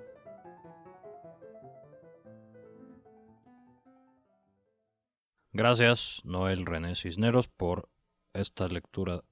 Gracias, 5.51 6.21
Noel 6.23 6.65
René 6.65 6.95
Cisneros, 6.95 7.47
por 7.47 7.89
esta 8.33 8.67
lectura. 8.67 9.23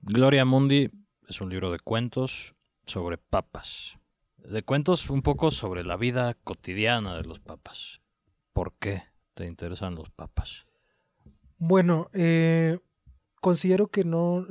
Gloria 0.00 0.44
Mundi 0.44 0.90
es 1.26 1.40
un 1.40 1.48
libro 1.48 1.72
de 1.72 1.78
cuentos 1.78 2.54
sobre 2.84 3.18
papas. 3.18 3.98
De 4.36 4.62
cuentos 4.62 5.10
un 5.10 5.22
poco 5.22 5.50
sobre 5.50 5.84
la 5.84 5.96
vida 5.96 6.34
cotidiana 6.44 7.16
de 7.16 7.24
los 7.24 7.40
papas. 7.40 8.02
¿Por 8.52 8.74
qué 8.74 9.04
te 9.34 9.46
interesan 9.46 9.94
los 9.94 10.10
papas? 10.10 10.66
Bueno, 11.56 12.08
eh, 12.12 12.78
considero 13.40 13.88
que 13.88 14.04
no, 14.04 14.46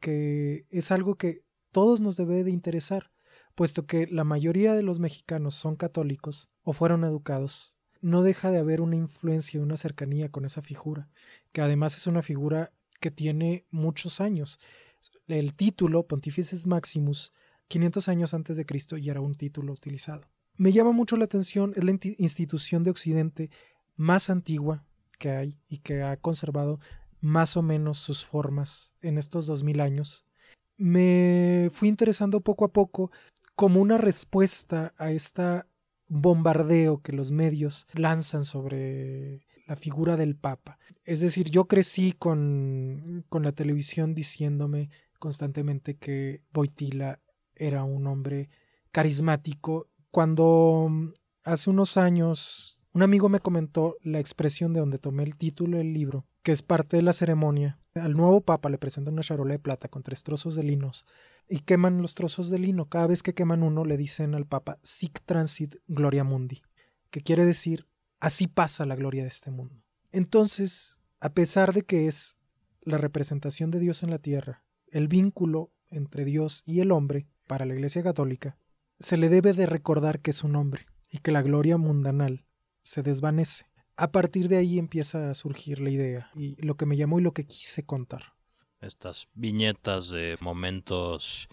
que 0.00 0.66
es 0.70 0.90
algo 0.90 1.16
que 1.16 1.44
todos 1.72 2.00
nos 2.00 2.16
debe 2.16 2.44
de 2.44 2.50
interesar, 2.50 3.10
puesto 3.54 3.86
que 3.86 4.06
la 4.06 4.24
mayoría 4.24 4.74
de 4.74 4.82
los 4.82 4.98
mexicanos 4.98 5.54
son 5.54 5.76
católicos 5.76 6.50
o 6.62 6.72
fueron 6.72 7.04
educados. 7.04 7.76
No 8.00 8.22
deja 8.22 8.50
de 8.50 8.58
haber 8.58 8.80
una 8.80 8.96
influencia, 8.96 9.60
una 9.60 9.76
cercanía 9.76 10.30
con 10.30 10.44
esa 10.44 10.62
figura, 10.62 11.08
que 11.52 11.62
además 11.62 11.96
es 11.96 12.06
una 12.06 12.22
figura 12.22 12.72
que 13.00 13.10
tiene 13.10 13.64
muchos 13.70 14.20
años. 14.20 14.58
El 15.26 15.54
título 15.54 16.06
Pontifices 16.06 16.66
Maximus, 16.66 17.32
500 17.68 18.08
años 18.08 18.34
antes 18.34 18.56
de 18.56 18.66
Cristo, 18.66 18.96
ya 18.96 19.12
era 19.12 19.20
un 19.20 19.34
título 19.34 19.72
utilizado. 19.72 20.28
Me 20.56 20.72
llama 20.72 20.92
mucho 20.92 21.16
la 21.16 21.24
atención, 21.24 21.72
es 21.76 21.84
la 21.84 21.98
institución 22.18 22.82
de 22.82 22.90
Occidente 22.90 23.50
más 23.96 24.30
antigua 24.30 24.86
que 25.18 25.30
hay 25.30 25.58
y 25.68 25.78
que 25.78 26.02
ha 26.02 26.16
conservado 26.16 26.80
más 27.20 27.56
o 27.56 27.62
menos 27.62 27.98
sus 27.98 28.24
formas 28.24 28.92
en 29.02 29.18
estos 29.18 29.46
2000 29.46 29.80
años. 29.80 30.26
Me 30.76 31.68
fui 31.72 31.88
interesando 31.88 32.40
poco 32.40 32.64
a 32.64 32.72
poco 32.72 33.10
como 33.54 33.80
una 33.80 33.98
respuesta 33.98 34.92
a 34.98 35.10
este 35.10 35.62
bombardeo 36.08 37.02
que 37.02 37.12
los 37.12 37.30
medios 37.30 37.86
lanzan 37.94 38.44
sobre 38.44 39.46
la 39.66 39.76
figura 39.76 40.16
del 40.16 40.36
Papa. 40.36 40.78
Es 41.04 41.20
decir, 41.20 41.50
yo 41.50 41.66
crecí 41.66 42.12
con, 42.12 43.24
con 43.28 43.42
la 43.42 43.52
televisión 43.52 44.14
diciéndome 44.14 44.90
constantemente 45.18 45.96
que 45.96 46.42
Boitila 46.52 47.20
era 47.54 47.82
un 47.82 48.06
hombre 48.06 48.50
carismático. 48.92 49.88
Cuando 50.10 50.86
mm, 50.88 51.08
hace 51.44 51.70
unos 51.70 51.96
años 51.96 52.75
un 52.96 53.02
amigo 53.02 53.28
me 53.28 53.40
comentó 53.40 53.98
la 54.02 54.20
expresión 54.20 54.72
de 54.72 54.80
donde 54.80 54.98
tomé 54.98 55.22
el 55.22 55.36
título 55.36 55.76
del 55.76 55.92
libro, 55.92 56.24
que 56.42 56.50
es 56.50 56.62
parte 56.62 56.96
de 56.96 57.02
la 57.02 57.12
ceremonia. 57.12 57.78
Al 57.94 58.16
nuevo 58.16 58.40
papa 58.40 58.70
le 58.70 58.78
presentan 58.78 59.12
una 59.12 59.22
charola 59.22 59.52
de 59.52 59.58
plata 59.58 59.88
con 59.88 60.02
tres 60.02 60.22
trozos 60.22 60.54
de 60.54 60.62
linos 60.62 61.04
y 61.46 61.58
queman 61.58 62.00
los 62.00 62.14
trozos 62.14 62.48
de 62.48 62.58
lino. 62.58 62.88
Cada 62.88 63.06
vez 63.06 63.22
que 63.22 63.34
queman 63.34 63.62
uno 63.62 63.84
le 63.84 63.98
dicen 63.98 64.34
al 64.34 64.46
papa 64.46 64.78
Sic 64.80 65.20
transit 65.26 65.74
gloria 65.86 66.24
mundi, 66.24 66.62
que 67.10 67.20
quiere 67.20 67.44
decir 67.44 67.86
Así 68.18 68.46
pasa 68.46 68.86
la 68.86 68.96
gloria 68.96 69.24
de 69.24 69.28
este 69.28 69.50
mundo. 69.50 69.84
Entonces, 70.10 70.98
a 71.20 71.34
pesar 71.34 71.74
de 71.74 71.82
que 71.82 72.08
es 72.08 72.38
la 72.80 72.96
representación 72.96 73.70
de 73.70 73.78
Dios 73.78 74.04
en 74.04 74.08
la 74.08 74.18
tierra, 74.18 74.64
el 74.88 75.06
vínculo 75.06 75.70
entre 75.90 76.24
Dios 76.24 76.62
y 76.64 76.80
el 76.80 76.92
hombre 76.92 77.28
para 77.46 77.66
la 77.66 77.74
Iglesia 77.74 78.02
Católica, 78.02 78.56
se 78.98 79.18
le 79.18 79.28
debe 79.28 79.52
de 79.52 79.66
recordar 79.66 80.20
que 80.20 80.30
es 80.30 80.44
un 80.44 80.56
hombre 80.56 80.86
y 81.10 81.18
que 81.18 81.30
la 81.30 81.42
gloria 81.42 81.76
mundanal 81.76 82.45
se 82.86 83.02
desvanece. 83.02 83.66
A 83.96 84.12
partir 84.12 84.48
de 84.48 84.58
ahí 84.58 84.78
empieza 84.78 85.30
a 85.30 85.34
surgir 85.34 85.80
la 85.80 85.90
idea 85.90 86.30
y 86.34 86.60
lo 86.64 86.76
que 86.76 86.86
me 86.86 86.96
llamó 86.96 87.18
y 87.18 87.22
lo 87.22 87.32
que 87.32 87.46
quise 87.46 87.84
contar. 87.84 88.34
Estas 88.80 89.28
viñetas 89.34 90.10
de 90.10 90.36
momentos 90.40 91.48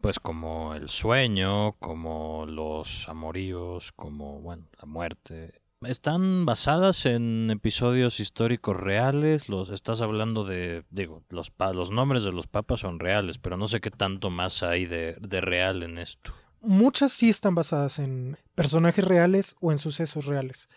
pues 0.00 0.18
como 0.18 0.74
el 0.74 0.88
sueño, 0.88 1.74
como 1.74 2.44
los 2.46 3.08
amoríos, 3.08 3.92
como 3.92 4.40
bueno, 4.40 4.66
la 4.80 4.86
muerte, 4.86 5.62
están 5.82 6.44
basadas 6.44 7.06
en 7.06 7.50
episodios 7.50 8.18
históricos 8.18 8.76
reales. 8.76 9.48
Los 9.48 9.70
estás 9.70 10.00
hablando 10.00 10.44
de, 10.44 10.84
digo, 10.90 11.22
los 11.28 11.52
los 11.72 11.92
nombres 11.92 12.24
de 12.24 12.32
los 12.32 12.48
papas 12.48 12.80
son 12.80 12.98
reales, 12.98 13.38
pero 13.38 13.56
no 13.56 13.68
sé 13.68 13.80
qué 13.80 13.90
tanto 13.90 14.28
más 14.28 14.64
hay 14.64 14.86
de, 14.86 15.16
de 15.20 15.40
real 15.40 15.84
en 15.84 15.98
esto. 15.98 16.34
Muchas 16.64 17.10
sí 17.10 17.28
están 17.28 17.56
basadas 17.56 17.98
en 17.98 18.38
personajes 18.54 19.04
reales 19.04 19.56
o 19.60 19.72
en 19.72 19.78
sucesos 19.78 20.26
reales, 20.26 20.68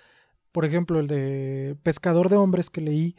Por 0.51 0.65
ejemplo, 0.65 0.99
el 0.99 1.07
de 1.07 1.77
Pescador 1.83 2.29
de 2.29 2.37
Hombres 2.37 2.71
que 2.71 2.81
leí 2.81 3.15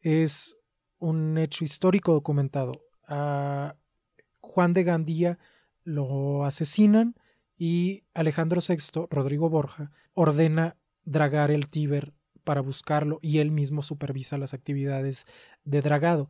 es 0.00 0.56
un 0.98 1.38
hecho 1.38 1.64
histórico 1.64 2.12
documentado. 2.12 2.82
A 3.08 3.76
Juan 4.40 4.74
de 4.74 4.84
Gandía 4.84 5.38
lo 5.82 6.44
asesinan 6.44 7.14
y 7.56 8.02
Alejandro 8.12 8.60
VI, 8.66 9.06
Rodrigo 9.10 9.48
Borja, 9.48 9.90
ordena 10.12 10.76
dragar 11.04 11.50
el 11.50 11.70
Tíber 11.70 12.12
para 12.44 12.60
buscarlo 12.60 13.18
y 13.22 13.38
él 13.38 13.50
mismo 13.50 13.80
supervisa 13.80 14.36
las 14.36 14.52
actividades 14.52 15.26
de 15.64 15.80
dragado. 15.80 16.28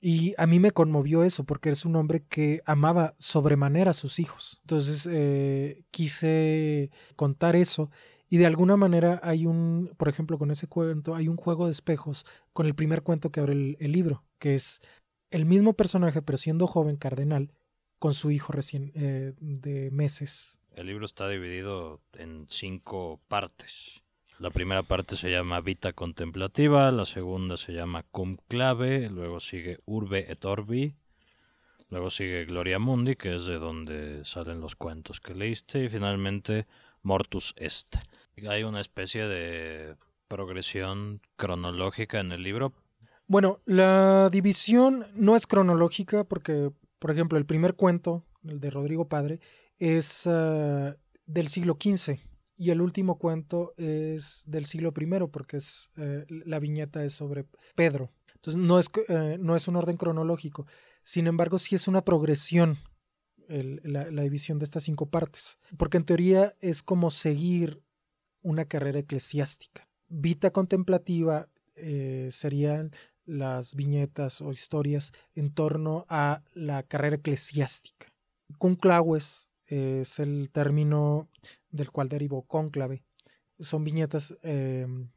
Y 0.00 0.34
a 0.38 0.46
mí 0.46 0.60
me 0.60 0.72
conmovió 0.72 1.24
eso 1.24 1.44
porque 1.44 1.70
es 1.70 1.84
un 1.84 1.96
hombre 1.96 2.24
que 2.28 2.60
amaba 2.66 3.14
sobremanera 3.18 3.92
a 3.92 3.94
sus 3.94 4.18
hijos. 4.18 4.58
Entonces 4.62 5.08
eh, 5.10 5.84
quise 5.90 6.90
contar 7.16 7.56
eso 7.56 7.90
y 8.28 8.38
de 8.38 8.46
alguna 8.46 8.76
manera 8.76 9.20
hay 9.22 9.46
un, 9.46 9.92
por 9.96 10.08
ejemplo, 10.08 10.38
con 10.38 10.50
ese 10.50 10.66
cuento, 10.66 11.14
hay 11.14 11.28
un 11.28 11.36
juego 11.36 11.66
de 11.66 11.72
espejos 11.72 12.24
con 12.52 12.66
el 12.66 12.74
primer 12.74 13.02
cuento 13.02 13.30
que 13.30 13.40
abre 13.40 13.52
el, 13.52 13.92
libro, 13.92 14.24
que 14.38 14.54
es 14.54 14.80
el 15.30 15.46
mismo 15.46 15.74
personaje, 15.74 16.22
pero 16.22 16.36
siendo 16.36 16.66
joven 16.66 16.96
cardenal, 16.96 17.52
con 17.98 18.12
su 18.12 18.30
hijo 18.30 18.52
recién 18.52 18.92
eh, 18.94 19.32
de 19.38 19.90
meses. 19.92 20.60
El 20.74 20.88
libro 20.88 21.04
está 21.04 21.28
dividido 21.28 22.02
en 22.14 22.46
cinco 22.48 23.20
partes. 23.28 24.02
La 24.38 24.50
primera 24.50 24.82
parte 24.82 25.16
se 25.16 25.30
llama 25.30 25.62
Vita 25.62 25.94
Contemplativa, 25.94 26.92
la 26.92 27.06
segunda 27.06 27.56
se 27.56 27.72
llama 27.72 28.02
Cum 28.02 28.36
Clave, 28.48 29.08
luego 29.08 29.40
sigue 29.40 29.78
Urbe 29.86 30.30
et 30.30 30.44
Orbi, 30.44 30.94
luego 31.88 32.10
sigue 32.10 32.44
Gloria 32.44 32.78
Mundi, 32.78 33.16
que 33.16 33.34
es 33.34 33.46
de 33.46 33.58
donde 33.58 34.26
salen 34.26 34.60
los 34.60 34.76
cuentos 34.76 35.20
que 35.20 35.34
leíste, 35.34 35.84
y 35.84 35.88
finalmente 35.88 36.66
Mortus 37.00 37.54
Est. 37.56 37.96
Hay 38.46 38.62
una 38.64 38.82
especie 38.82 39.26
de 39.26 39.96
progresión 40.28 41.22
cronológica 41.36 42.20
en 42.20 42.30
el 42.30 42.42
libro. 42.42 42.74
Bueno, 43.28 43.60
la 43.64 44.28
división 44.28 45.06
no 45.14 45.34
es 45.34 45.46
cronológica 45.46 46.24
porque, 46.24 46.72
por 46.98 47.10
ejemplo, 47.10 47.38
el 47.38 47.46
primer 47.46 47.74
cuento, 47.74 48.26
el 48.44 48.60
de 48.60 48.68
Rodrigo 48.68 49.08
Padre, 49.08 49.40
es 49.78 50.26
ah, 50.26 50.94
del 51.24 51.48
siglo 51.48 51.78
XV 51.80 52.20
y 52.56 52.70
el 52.70 52.80
último 52.80 53.18
cuento 53.18 53.72
es 53.76 54.42
del 54.46 54.64
siglo 54.64 54.92
I 54.98 55.26
porque 55.30 55.58
es, 55.58 55.90
eh, 55.96 56.24
la 56.28 56.58
viñeta 56.58 57.04
es 57.04 57.12
sobre 57.12 57.46
Pedro. 57.74 58.10
Entonces 58.34 58.62
no 58.62 58.78
es, 58.78 58.86
eh, 59.08 59.38
no 59.40 59.56
es 59.56 59.68
un 59.68 59.76
orden 59.76 59.96
cronológico. 59.96 60.66
Sin 61.02 61.26
embargo, 61.26 61.58
sí 61.58 61.74
es 61.74 61.88
una 61.88 62.04
progresión 62.04 62.78
la, 63.48 64.22
división 64.22 64.58
de 64.58 64.64
estas 64.64 64.84
cinco 64.84 65.06
partes. 65.06 65.58
Porque 65.76 65.96
en 65.96 66.04
teoría 66.04 66.54
es 66.60 66.82
como 66.82 67.10
seguir 67.10 67.82
una 68.42 68.64
carrera 68.66 69.00
eclesiástica. 69.00 69.88
Vita 70.08 70.52
contemplativa 70.52 71.48
eh, 71.76 72.28
serían 72.30 72.92
las 73.24 73.74
viñetas 73.74 74.40
o 74.40 74.52
historias 74.52 75.12
en 75.34 75.52
torno 75.52 76.06
a 76.08 76.42
la 76.54 76.82
carrera 76.84 77.16
eclesiástica. 77.16 78.12
Conclaves 78.58 79.50
es 79.66 80.20
el 80.20 80.50
término 80.52 81.28
del 81.76 81.90
cual 81.90 82.08
derivó 82.08 82.42
cónclave. 82.46 83.04
Son 83.58 83.84
viñetas, 83.84 84.36
em, 84.42 85.10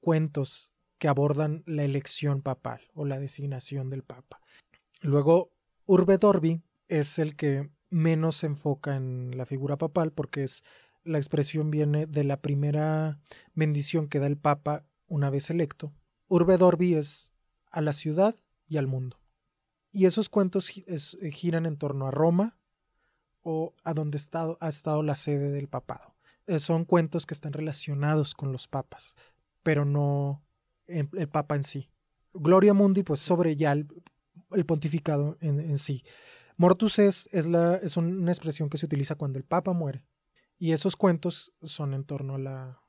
cuentos 0.00 0.72
que 0.98 1.08
abordan 1.08 1.62
la 1.66 1.84
elección 1.84 2.42
papal 2.42 2.82
o 2.94 3.04
la 3.04 3.18
designación 3.18 3.88
del 3.90 4.02
papa. 4.02 4.40
Luego, 5.00 5.52
Urbe 5.86 6.18
Dorbi 6.18 6.62
es 6.88 7.18
el 7.18 7.36
que 7.36 7.70
menos 7.88 8.36
se 8.36 8.46
enfoca 8.46 8.96
en 8.96 9.36
la 9.36 9.46
figura 9.46 9.78
papal 9.78 10.12
porque 10.12 10.44
es 10.44 10.62
la 11.04 11.18
expresión 11.18 11.70
viene 11.70 12.06
de 12.06 12.24
la 12.24 12.40
primera 12.40 13.18
bendición 13.54 14.08
que 14.08 14.18
da 14.18 14.26
el 14.26 14.36
papa 14.36 14.84
una 15.06 15.30
vez 15.30 15.50
electo. 15.50 15.92
Urbe 16.28 16.58
Dorbi 16.58 16.94
es 16.94 17.32
a 17.70 17.80
la 17.80 17.92
ciudad 17.92 18.36
y 18.68 18.76
al 18.76 18.86
mundo. 18.86 19.20
Y 19.92 20.06
esos 20.06 20.28
cuentos 20.28 20.68
giran 20.68 21.66
en 21.66 21.76
torno 21.76 22.06
a 22.06 22.10
Roma, 22.10 22.59
o 23.42 23.74
a 23.84 23.94
donde 23.94 24.18
ha 24.60 24.68
estado 24.68 25.02
la 25.02 25.14
sede 25.14 25.50
del 25.50 25.68
papado. 25.68 26.14
Eh, 26.46 26.58
son 26.58 26.84
cuentos 26.84 27.26
que 27.26 27.34
están 27.34 27.52
relacionados 27.52 28.34
con 28.34 28.52
los 28.52 28.66
papas, 28.66 29.14
pero 29.62 29.84
no 29.84 30.42
el, 30.86 31.08
papa 31.28 31.54
en 31.54 31.62
sí. 31.62 31.90
Gloria 32.32 32.74
Mundi, 32.74 33.02
pues 33.02 33.20
sobre 33.20 33.56
ya 33.56 33.72
el, 33.72 33.86
pontificado 34.66 35.36
en, 35.40 35.78
sí. 35.78 36.04
Mortus 36.56 36.98
es, 36.98 37.28
es, 37.32 37.46
la, 37.46 37.76
es 37.76 37.96
una 37.96 38.30
expresión 38.30 38.68
que 38.68 38.78
se 38.78 38.86
utiliza 38.86 39.14
cuando 39.14 39.38
el 39.38 39.44
papa 39.44 39.72
muere. 39.72 40.06
Y 40.58 40.72
esos 40.72 40.96
cuentos 40.96 41.54
son 41.62 41.94
en 41.94 42.04
torno 42.04 42.34
a 42.34 42.38
la, 42.38 42.82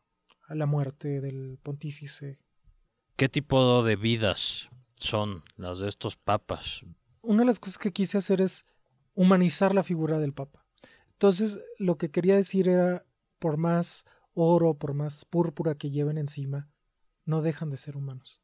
a 0.48 0.56
la 0.56 0.66
muerte 0.66 1.22
del 1.22 1.58
pontífice. 1.64 2.40
¿Qué 3.16 3.30
tipo 3.30 3.84
de 3.84 3.96
vidas 3.96 4.70
son 5.00 5.44
las 5.56 5.80
de 5.80 5.88
estos 5.88 6.18
papas? 6.18 6.82
Una 7.22 7.44
de 7.44 7.46
las 7.46 7.60
cosas 7.60 7.78
que 7.78 7.94
quise 7.94 8.18
hacer 8.18 8.42
es 8.42 8.66
humanizar 9.16 9.76
la 9.76 9.84
figura 9.84 10.20
del 10.20 10.34
Papa. 10.34 10.66
Entonces, 11.14 11.60
lo 11.78 11.98
que 11.98 12.10
quería 12.10 12.36
decir 12.36 12.68
era, 12.68 13.06
por 13.40 13.58
más 13.58 14.06
oro, 14.34 14.74
por 14.76 14.94
más 14.94 15.26
púrpura 15.26 15.76
que 15.76 15.92
lleven 15.92 16.18
encima, 16.18 16.70
no 17.26 17.42
dejan 17.42 17.70
de 17.70 17.78
ser 17.78 17.98
humanos. 17.98 18.42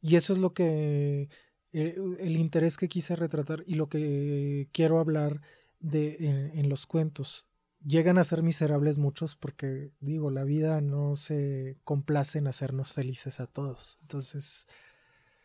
Y 0.00 0.16
eso 0.16 0.32
es 0.32 0.38
lo 0.38 0.52
que, 0.52 1.28
eh, 1.72 1.94
el, 2.18 2.36
interés 2.36 2.76
que 2.76 2.88
quise 2.88 3.16
retratar 3.16 3.62
y 3.66 3.74
lo 3.74 3.88
que 3.88 4.68
quiero 4.72 4.98
hablar 4.98 5.40
de 5.78 6.50
en, 6.54 6.68
los 6.68 6.86
cuentos. 6.86 7.46
Llegan 7.84 8.18
a 8.18 8.24
ser 8.24 8.42
miserables 8.42 8.98
muchos 8.98 9.36
porque, 9.36 9.92
digo, 10.00 10.30
la 10.30 10.44
vida 10.44 10.80
no 10.80 11.16
se 11.16 11.78
complace 11.84 12.38
en 12.38 12.46
hacernos 12.46 12.92
felices 12.92 13.40
a 13.40 13.46
todos. 13.46 13.98
Entonces... 14.02 14.66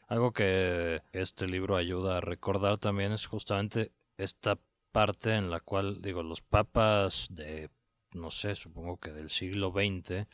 Algo 0.08 0.34
que 0.34 1.02
este 1.14 1.48
libro 1.48 1.78
ayuda 1.78 2.18
a 2.18 2.22
recordar 2.22 2.78
también 2.78 3.12
es 3.12 3.26
justamente 3.26 3.92
esta 4.18 4.58
parte 4.92 5.36
en 5.36 5.50
la 5.50 5.60
cual, 5.60 6.02
digo, 6.02 6.24
los 6.24 6.42
papas 6.42 7.28
de, 7.30 7.70
no 8.14 8.32
sé, 8.32 8.56
supongo 8.56 8.98
que 8.98 9.12
del 9.12 9.30
siglo 9.30 9.72
XX 9.72 10.28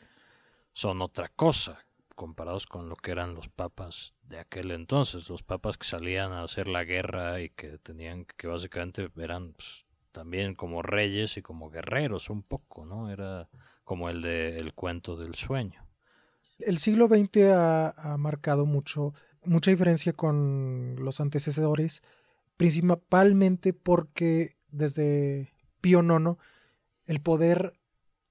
son 0.72 1.02
otra 1.02 1.28
cosa 1.28 1.84
comparados 2.14 2.66
con 2.66 2.88
lo 2.88 2.96
que 2.96 3.10
eran 3.10 3.34
los 3.34 3.48
papas 3.48 4.14
de 4.22 4.38
aquel 4.38 4.70
entonces, 4.70 5.28
los 5.28 5.42
papas 5.42 5.76
que 5.76 5.86
salían 5.86 6.32
a 6.32 6.42
hacer 6.42 6.68
la 6.68 6.84
guerra 6.84 7.40
y 7.40 7.48
que 7.50 7.78
tenían 7.78 8.24
que 8.36 8.46
básicamente 8.46 9.10
eran 9.16 9.54
pues, 9.54 9.84
también 10.12 10.54
como 10.54 10.82
reyes 10.82 11.36
y 11.36 11.42
como 11.42 11.70
guerreros 11.70 12.30
un 12.30 12.42
poco, 12.42 12.84
¿no? 12.84 13.10
Era 13.10 13.48
como 13.82 14.08
el 14.08 14.22
de 14.22 14.58
el 14.58 14.74
cuento 14.74 15.16
del 15.16 15.34
sueño. 15.34 15.86
El 16.58 16.78
siglo 16.78 17.08
XX 17.08 17.38
ha, 17.52 18.12
ha 18.12 18.16
marcado 18.18 18.66
mucho, 18.66 19.14
mucha 19.44 19.70
diferencia 19.70 20.12
con 20.12 20.96
los 21.00 21.20
antecesores 21.20 22.02
principalmente 22.56 23.72
porque 23.72 24.56
desde 24.68 25.52
Pío 25.80 26.02
IX 26.02 26.38
el 27.04 27.20
poder 27.20 27.78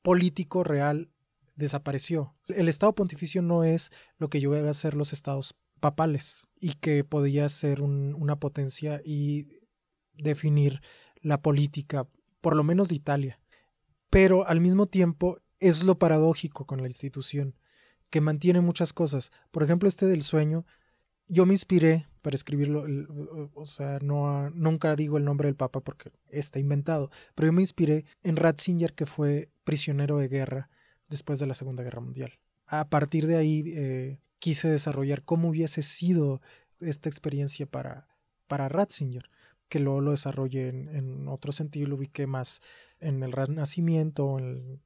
político 0.01 0.63
real 0.63 1.11
desapareció. 1.55 2.35
El 2.47 2.69
Estado 2.69 2.95
pontificio 2.95 3.41
no 3.41 3.63
es 3.63 3.91
lo 4.17 4.29
que 4.29 4.39
yo 4.39 4.53
a 4.53 4.73
ser 4.73 4.95
los 4.95 5.13
estados 5.13 5.55
papales 5.79 6.47
y 6.59 6.73
que 6.73 7.03
podía 7.03 7.47
ser 7.49 7.81
una 7.81 8.39
potencia 8.39 9.01
y 9.03 9.47
definir 10.13 10.81
la 11.21 11.41
política, 11.41 12.07
por 12.41 12.55
lo 12.55 12.63
menos 12.63 12.89
de 12.89 12.95
Italia. 12.95 13.39
Pero 14.09 14.47
al 14.47 14.61
mismo 14.61 14.87
tiempo 14.87 15.37
es 15.59 15.83
lo 15.83 15.97
paradójico 15.99 16.65
con 16.65 16.81
la 16.81 16.87
institución, 16.87 17.55
que 18.09 18.21
mantiene 18.21 18.61
muchas 18.61 18.93
cosas. 18.93 19.31
Por 19.51 19.63
ejemplo, 19.63 19.87
este 19.87 20.05
del 20.05 20.21
sueño, 20.21 20.65
yo 21.31 21.45
me 21.45 21.53
inspiré 21.53 22.07
para 22.21 22.35
escribirlo, 22.35 22.85
o 23.53 23.65
sea, 23.65 23.99
no, 24.01 24.49
nunca 24.49 24.97
digo 24.97 25.17
el 25.17 25.23
nombre 25.23 25.47
del 25.47 25.55
Papa 25.55 25.79
porque 25.79 26.11
está 26.27 26.59
inventado, 26.59 27.09
pero 27.35 27.47
yo 27.47 27.53
me 27.53 27.61
inspiré 27.61 28.03
en 28.21 28.35
Ratzinger, 28.35 28.93
que 28.93 29.05
fue 29.05 29.49
prisionero 29.63 30.17
de 30.17 30.27
guerra 30.27 30.69
después 31.07 31.39
de 31.39 31.47
la 31.47 31.53
Segunda 31.53 31.83
Guerra 31.83 32.01
Mundial. 32.01 32.37
A 32.67 32.89
partir 32.89 33.27
de 33.27 33.37
ahí 33.37 33.63
eh, 33.67 34.19
quise 34.39 34.69
desarrollar 34.69 35.23
cómo 35.23 35.49
hubiese 35.49 35.83
sido 35.83 36.41
esta 36.81 37.07
experiencia 37.07 37.65
para, 37.65 38.09
para 38.47 38.67
Ratzinger, 38.67 39.29
que 39.69 39.79
luego 39.79 40.01
lo 40.01 40.11
desarrollé 40.11 40.67
en, 40.67 41.29
otro 41.29 41.53
sentido, 41.53 41.87
lo 41.87 41.95
ubiqué 41.95 42.27
más 42.27 42.59
en 42.99 43.23
el 43.23 43.31
Renacimiento, 43.31 44.37
en 44.37 44.81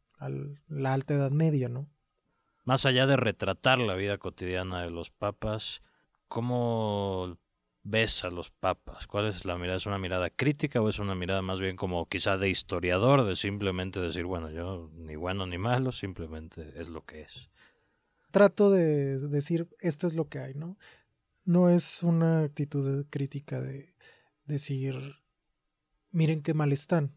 la 0.67 0.93
Alta 0.93 1.15
Edad 1.15 1.31
Media, 1.31 1.69
¿no? 1.69 1.89
Más 2.65 2.85
allá 2.85 3.07
de 3.07 3.17
retratar 3.17 3.79
la 3.79 3.95
vida 3.95 4.19
cotidiana 4.19 4.83
de 4.83 4.91
los 4.91 5.09
papas, 5.09 5.81
¿Cómo 6.27 7.37
ves 7.83 8.23
a 8.23 8.29
los 8.29 8.49
papas? 8.49 9.07
¿Cuál 9.07 9.27
es 9.27 9.45
la 9.45 9.57
mirada? 9.57 9.77
¿Es 9.77 9.85
una 9.85 9.99
mirada 9.99 10.29
crítica 10.29 10.81
o 10.81 10.89
es 10.89 10.99
una 10.99 11.15
mirada 11.15 11.41
más 11.41 11.59
bien 11.59 11.75
como 11.75 12.07
quizá 12.07 12.37
de 12.37 12.49
historiador, 12.49 13.23
de 13.25 13.35
simplemente 13.35 13.99
decir, 13.99 14.25
bueno, 14.25 14.49
yo 14.49 14.89
ni 14.93 15.15
bueno 15.15 15.45
ni 15.45 15.57
malo, 15.57 15.91
simplemente 15.91 16.73
es 16.75 16.89
lo 16.89 17.05
que 17.05 17.21
es? 17.21 17.49
Trato 18.31 18.71
de 18.71 19.19
decir, 19.19 19.69
esto 19.79 20.07
es 20.07 20.15
lo 20.15 20.27
que 20.27 20.39
hay, 20.39 20.55
¿no? 20.55 20.77
No 21.45 21.69
es 21.69 22.03
una 22.03 22.41
actitud 22.41 23.05
crítica 23.09 23.61
de 23.61 23.95
decir, 24.45 25.15
miren 26.11 26.41
qué 26.41 26.53
mal 26.53 26.71
están, 26.71 27.15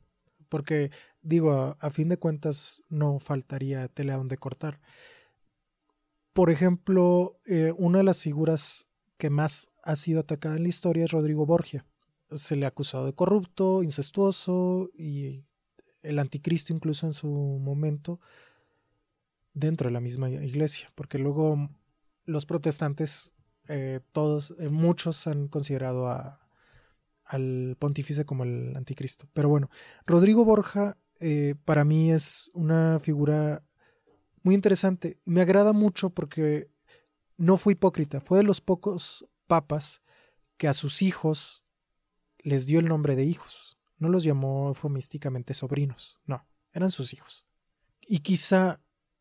porque 0.49 0.91
digo, 1.23 1.77
a, 1.79 1.91
fin 1.91 2.09
de 2.09 2.19
cuentas 2.19 2.83
no 2.89 3.19
faltaría 3.19 3.89
tela 3.89 4.17
donde 4.17 4.37
cortar. 4.37 4.81
Por 6.33 6.51
ejemplo, 6.51 7.41
eh, 7.47 7.73
una 7.77 7.99
de 7.99 8.05
las 8.05 8.23
figuras 8.23 8.88
que 9.19 9.31
más 9.31 9.71
ha 9.83 9.97
sido 9.97 10.21
atacada 10.21 10.57
en 10.57 10.63
la 10.63 10.69
historia 10.69 11.05
es 11.05 11.11
Rodrigo 11.11 11.45
Borgia. 11.45 11.85
Se 12.31 12.57
le 12.57 12.65
ha 12.65 12.69
acusado 12.69 13.07
de 13.07 13.15
corrupto, 13.15 13.83
incestuoso 13.83 14.89
y 14.95 15.45
el 16.03 16.19
anticristo 16.19 16.73
incluso 16.73 17.07
en 17.07 17.13
su 17.13 17.29
momento 17.29 18.21
dentro 19.55 19.89
de 19.89 19.93
la 19.93 20.01
misma 20.01 20.31
iglesia, 20.31 20.93
porque 20.95 21.19
luego 21.19 21.69
los 22.25 22.47
protestantes, 22.47 23.33
eh, 23.67 24.01
todos, 24.13 24.55
eh, 24.59 24.69
muchos 24.69 25.27
han 25.27 25.49
considerado 25.49 26.09
a, 26.09 26.39
al 27.25 27.77
pontífice 27.79 28.25
como 28.25 28.45
el 28.45 28.77
anticristo. 28.77 29.29
Pero 29.33 29.49
bueno, 29.49 29.69
Rodrigo 30.07 30.45
Borja 30.45 30.97
eh, 31.21 31.57
para 31.65 31.85
mí 31.85 32.13
es 32.13 32.51
una 32.55 32.99
figura 33.01 33.65
muy 34.43 34.55
interesante. 34.55 35.19
Me 35.25 35.41
agrada 35.41 35.73
mucho 35.73 36.11
porque 36.11 36.71
no 37.39 37.57
fue 37.57 37.73
hipócrita, 37.73 38.21
fue 38.21 38.39
de 38.39 38.45
los 38.45 38.61
pocos 38.61 39.27
papas 39.47 40.03
que 40.59 40.69
a 40.69 40.75
sus 40.75 41.01
hijos 41.01 41.65
les 42.39 42.67
dio 42.67 42.81
el 42.81 42.89
nombre 42.89 43.17
de 43.17 43.25
hijos. 43.25 43.79
No 43.97 44.09
los 44.09 44.25
llamó 44.25 44.69
eufemísticamente 44.69 45.55
sobrinos, 45.55 46.21
no, 46.27 46.47
eran 46.73 46.91
sus 46.91 47.15
hijos. 47.15 47.47
Y 48.07 48.19
quizá 48.19 48.81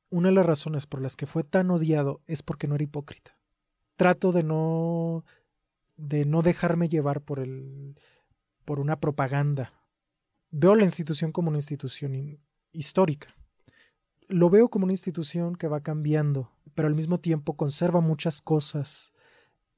una 0.10 0.30
de 0.30 0.36
las 0.36 0.46
razones 0.46 0.88
por 0.88 1.02
las 1.02 1.16
que 1.16 1.26
fue 1.28 1.44
tan 1.44 1.72
odiado 1.72 2.22
es 2.26 2.44
porque 2.44 2.68
no 2.68 2.76
era 2.76 2.84
hipócrita. 2.84 3.38
Trato 3.96 4.32
de 4.32 4.44
no 4.44 5.24
de 5.96 6.26
no 6.26 6.44
dejarme 6.44 6.90
llevar 6.90 7.22
por 7.22 7.40
el 7.40 8.00
por 8.66 8.80
una 8.80 9.00
propaganda. 9.00 9.74
Veo 10.50 10.76
la 10.76 10.84
institución 10.84 11.32
como 11.32 11.50
una 11.50 11.58
institución 11.58 12.40
histórica. 12.72 13.36
Lo 14.28 14.50
veo 14.50 14.70
como 14.70 14.86
una 14.86 14.94
institución 14.94 15.56
que 15.56 15.68
va 15.68 15.82
cambiando, 15.82 16.52
pero 16.78 16.88
al 16.88 16.94
mismo 16.94 17.20
tiempo 17.20 17.58
conserva 17.58 18.02
muchas 18.02 18.40
cosas 18.40 19.16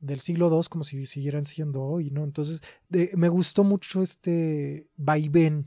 del 0.01 0.19
siglo 0.19 0.49
II 0.53 0.67
como 0.69 0.83
si 0.83 1.05
siguieran 1.05 1.45
siendo 1.45 1.81
hoy, 1.81 2.11
¿no? 2.11 2.25
Entonces, 2.25 2.61
me 2.89 3.29
gustó 3.29 3.63
mucho 3.63 4.01
este 4.01 4.89
vaivén 4.97 5.65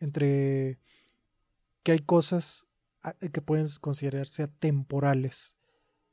entre 0.00 0.80
que 1.84 1.92
hay 1.92 2.00
cosas 2.00 2.66
eh, 3.20 3.30
que 3.30 3.40
pueden 3.40 3.68
considerarse 3.80 4.42
atemporales, 4.42 5.56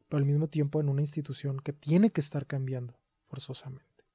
pero 0.10 0.20
al 0.20 0.26
mismo 0.26 0.46
tiempo 0.48 0.80
en 0.80 0.90
una 0.90 1.02
institución 1.02 1.60
que 1.60 1.74
tiene 1.74 2.12
que 2.12 2.22
estar 2.22 2.46
cambiando 2.46 3.00
forzosamente. 3.24 4.06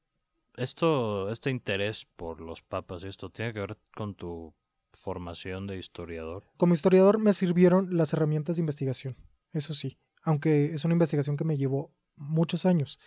Esto, 0.55 1.29
este 1.29 1.51
interés 1.51 2.07
por 2.15 2.41
los 2.41 2.63
papas, 2.63 3.03
esto 3.03 3.31
tiene 3.31 3.53
que 3.53 3.59
ver 3.59 3.77
con 3.97 4.15
tu 4.15 4.55
formación 4.93 5.67
de 5.67 5.77
historiador. 5.77 6.45
Como 6.57 6.75
historiador 6.75 7.19
me 7.19 7.33
sirvieron 7.33 7.97
las 7.97 8.13
herramientas 8.13 8.55
de 8.55 8.61
investigación, 8.61 9.17
eso 9.53 9.75
sí, 9.75 9.99
aunque 10.23 10.73
es 10.75 10.85
una 10.85 10.95
investigación 10.95 11.37
que 11.37 11.45
me 11.45 11.57
llevó 11.57 11.93
muchos 12.17 12.67
años. 12.67 12.99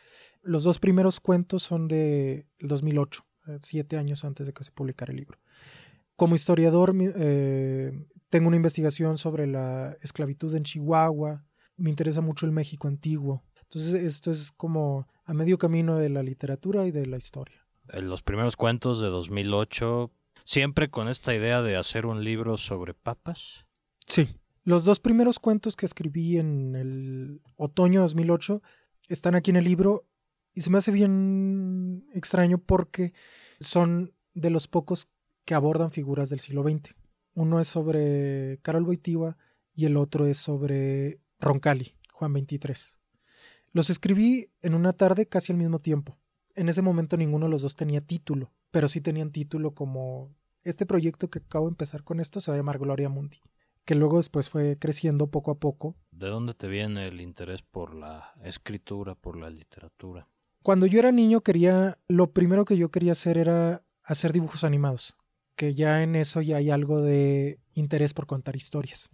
Los 0.41 0.63
dos 0.63 0.79
primeros 0.79 1.19
cuentos 1.19 1.63
son 1.63 1.87
de 1.87 2.47
2008, 2.59 3.25
eh, 3.47 3.57
siete 3.61 3.97
años 3.97 4.25
antes 4.25 4.47
de 4.47 4.53
que 4.53 4.63
se 4.63 4.71
publicara 4.71 5.11
el 5.11 5.17
libro. 5.17 5.39
Como 6.15 6.35
historiador, 6.35 6.95
eh, 6.99 7.91
tengo 8.29 8.47
una 8.47 8.57
investigación 8.57 9.17
sobre 9.17 9.47
la 9.47 9.95
esclavitud 10.01 10.53
en 10.55 10.63
Chihuahua. 10.63 11.45
Me 11.75 11.89
interesa 11.89 12.21
mucho 12.21 12.45
el 12.45 12.51
México 12.51 12.87
antiguo. 12.87 13.43
Entonces, 13.63 13.95
esto 13.95 14.29
es 14.29 14.51
como 14.51 15.07
a 15.25 15.33
medio 15.33 15.57
camino 15.57 15.97
de 15.97 16.09
la 16.09 16.21
literatura 16.21 16.85
y 16.85 16.91
de 16.91 17.07
la 17.07 17.17
historia. 17.17 17.65
En 17.89 18.09
los 18.09 18.21
primeros 18.21 18.55
cuentos 18.55 19.01
de 19.01 19.07
2008, 19.07 20.11
siempre 20.43 20.89
con 20.89 21.07
esta 21.07 21.33
idea 21.33 21.61
de 21.61 21.77
hacer 21.77 22.05
un 22.05 22.23
libro 22.23 22.57
sobre 22.57 22.93
papas. 22.93 23.65
Sí. 24.05 24.29
Los 24.65 24.85
dos 24.85 25.01
primeros 25.01 25.39
cuentos 25.39 25.75
que 25.75 25.85
escribí 25.85 26.37
en 26.37 26.75
el 26.75 27.41
otoño 27.57 27.99
de 27.99 28.03
2008 28.03 28.61
están 29.09 29.35
aquí 29.35 29.51
en 29.51 29.57
el 29.57 29.65
libro 29.65 30.07
y 30.53 30.61
se 30.61 30.69
me 30.69 30.77
hace 30.77 30.91
bien 30.91 32.05
extraño 32.13 32.59
porque 32.59 33.13
son 33.59 34.13
de 34.33 34.49
los 34.49 34.69
pocos 34.69 35.09
que 35.43 35.53
abordan 35.53 35.91
figuras 35.91 36.29
del 36.29 36.39
siglo 36.39 36.63
XX. 36.63 36.95
Uno 37.33 37.59
es 37.59 37.67
sobre 37.67 38.59
Carol 38.61 38.85
Boitiva 38.85 39.37
y 39.73 39.83
el 39.85 39.97
otro 39.97 40.27
es 40.27 40.37
sobre 40.37 41.19
Roncalli, 41.41 41.97
Juan 42.13 42.31
XXIII. 42.31 43.01
Los 43.73 43.89
escribí 43.89 44.49
en 44.61 44.75
una 44.75 44.93
tarde 44.93 45.27
casi 45.27 45.51
al 45.51 45.57
mismo 45.57 45.79
tiempo. 45.79 46.17
En 46.55 46.69
ese 46.69 46.81
momento 46.81 47.17
ninguno 47.17 47.47
de 47.47 47.51
los 47.51 47.63
dos 47.63 47.75
tenía 47.75 47.99
título, 47.99 48.53
pero 48.71 48.87
sí 48.87 49.01
tenían 49.01 49.31
título 49.31 49.73
como 49.73 50.33
este 50.61 50.85
proyecto 50.85 51.29
que 51.29 51.39
acabo 51.39 51.65
de 51.65 51.71
empezar 51.71 52.05
con 52.05 52.21
esto 52.21 52.39
se 52.39 52.49
va 52.49 52.55
a 52.55 52.59
llamar 52.59 52.79
Gloria 52.79 53.09
Mundi, 53.09 53.41
que 53.85 53.95
luego 53.95 54.17
después 54.17 54.49
fue 54.49 54.77
creciendo 54.77 55.27
poco 55.27 55.51
a 55.51 55.59
poco. 55.59 55.95
¿De 56.11 56.27
dónde 56.27 56.53
te 56.53 56.67
viene 56.67 57.07
el 57.07 57.21
interés 57.21 57.61
por 57.61 57.95
la 57.95 58.33
escritura, 58.43 59.15
por 59.15 59.37
la 59.37 59.49
literatura? 59.49 60.27
Cuando 60.61 60.85
yo 60.85 60.99
era 60.99 61.11
niño 61.11 61.41
quería, 61.41 61.97
lo 62.07 62.31
primero 62.31 62.65
que 62.65 62.77
yo 62.77 62.89
quería 62.89 63.11
hacer 63.11 63.37
era 63.37 63.83
hacer 64.03 64.31
dibujos 64.31 64.63
animados 64.63 65.17
que 65.55 65.73
ya 65.73 66.03
en 66.03 66.15
eso 66.15 66.41
ya 66.41 66.57
hay 66.57 66.69
algo 66.69 67.01
de 67.01 67.59
interés 67.73 68.13
por 68.13 68.25
contar 68.25 68.55
historias. 68.55 69.09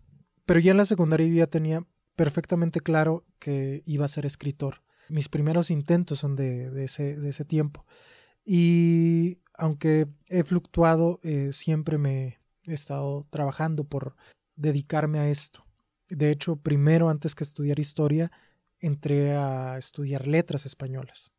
Pero 0.45 0.59
ya 0.59 0.71
en 0.71 0.77
la 0.77 0.85
secundaria 0.85 1.27
yo 1.27 1.35
ya 1.35 1.47
tenía 1.47 1.85
perfectamente 2.15 2.79
claro 2.79 3.25
que 3.39 3.81
iba 3.85 4.05
a 4.05 4.09
ser 4.09 4.25
escritor. 4.25 4.81
Mis 5.09 5.29
primeros 5.29 5.71
intentos 5.71 6.19
son 6.19 6.35
de, 6.35 6.83
ese, 6.83 7.45
tiempo. 7.45 7.85
Y 8.45 9.39
aunque 9.53 10.07
he 10.27 10.43
fluctuado, 10.43 11.19
eh, 11.23 11.51
siempre 11.51 11.97
me 11.97 12.39
he 12.63 12.73
estado 12.73 13.27
trabajando 13.29 13.83
por 13.83 14.15
dedicarme 14.59 15.19
a 15.19 15.29
esto. 15.29 15.65
De 16.09 16.29
hecho, 16.29 16.57
primero, 16.57 17.09
antes 17.09 17.33
que 17.33 17.43
estudiar 17.43 17.79
historia, 17.79 18.31
entré 18.79 19.35
a 19.35 19.77
estudiar 19.77 20.27
letras 20.27 20.65
españolas. 20.65 21.31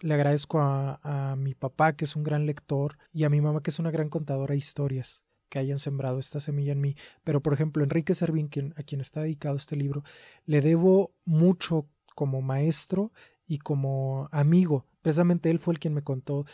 Le 0.00 0.14
agradezco 0.14 0.58
a, 0.60 1.36
mi 1.38 1.54
papá, 1.54 1.94
que 1.94 2.04
es 2.04 2.16
un 2.16 2.24
gran 2.24 2.46
lector, 2.46 2.98
y 3.12 3.24
a 3.24 3.30
mi 3.30 3.40
mamá, 3.40 3.62
que 3.62 3.70
es 3.70 3.78
una 3.78 3.90
gran 3.90 4.08
contadora 4.08 4.52
de 4.52 4.58
historias, 4.58 5.24
que 5.48 5.60
hayan 5.60 5.78
sembrado 5.78 6.18
esta 6.18 6.40
semilla 6.40 6.72
en 6.72 6.80
mí. 6.80 6.96
Pero, 7.22 7.40
por 7.42 7.54
ejemplo, 7.54 7.84
Enrique 7.84 8.14
Servín, 8.14 8.50
a 8.76 8.82
quien 8.82 9.00
está 9.00 9.22
dedicado 9.22 9.56
este 9.56 9.76
libro, 9.76 10.02
le 10.46 10.60
debo 10.60 11.14
mucho 11.24 11.86
como 12.16 12.42
maestro 12.42 13.12
y 13.46 13.58
como 13.58 14.28
amigo. 14.32 14.86
Precisamente 15.00 15.50
él 15.50 15.60
fue 15.60 15.74
el 15.74 15.80
quien 15.80 15.94
me 15.94 16.02
contó 16.02 16.44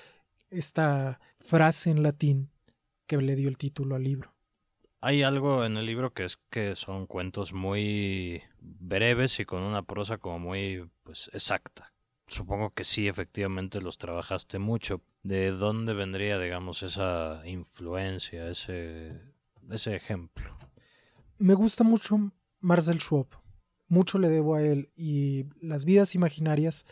esta 0.51 1.21
frase 1.39 1.91
en 1.91 2.03
latín 2.03 2.51
que 3.07 3.17
le 3.17 3.37
dio 3.37 3.49
el 3.49 3.57
título 3.57 3.95
al 3.95 4.03
libro. 4.03 4.35
Hay 5.01 5.23
algo 5.23 5.65
en 5.65 5.77
el 5.77 5.87
libro 5.87 6.13
que 6.13 6.25
es 6.25 6.39
que 6.51 6.75
son 6.75 7.07
cuentos 7.07 7.53
muy 7.53 8.43
breves 8.61 9.41
y 9.41 9.45
con 9.45 9.63
una 9.63 9.83
prosa 9.83 10.19
como 10.19 10.39
muy 10.39 10.91
pues 11.03 11.31
exacta 11.33 11.91
supongo 12.31 12.71
que 12.71 12.85
sí, 12.85 13.09
efectivamente 13.09 13.81
los 13.81 13.99
trabajaste 13.99 14.59
mucho. 14.59 15.03
¿De 15.23 15.51
dónde 15.51 15.93
vendría, 15.93 16.39
digamos, 16.39 16.83
esa 16.83 17.43
influencia, 17.45 18.49
ese, 18.49 19.21
ese 19.71 19.95
ejemplo? 19.95 20.57
Me 21.39 21.55
gusta 21.55 21.85
mucho 21.85 22.33
Marcel 22.61 23.01
Schwab. 23.01 23.27
Mucho 23.89 24.19
le 24.19 24.29
debo 24.29 24.55
a 24.55 24.63
él 24.63 24.89
y 24.97 25.47
las 25.61 25.85
vidas 25.85 26.15
imaginarias 26.15 26.87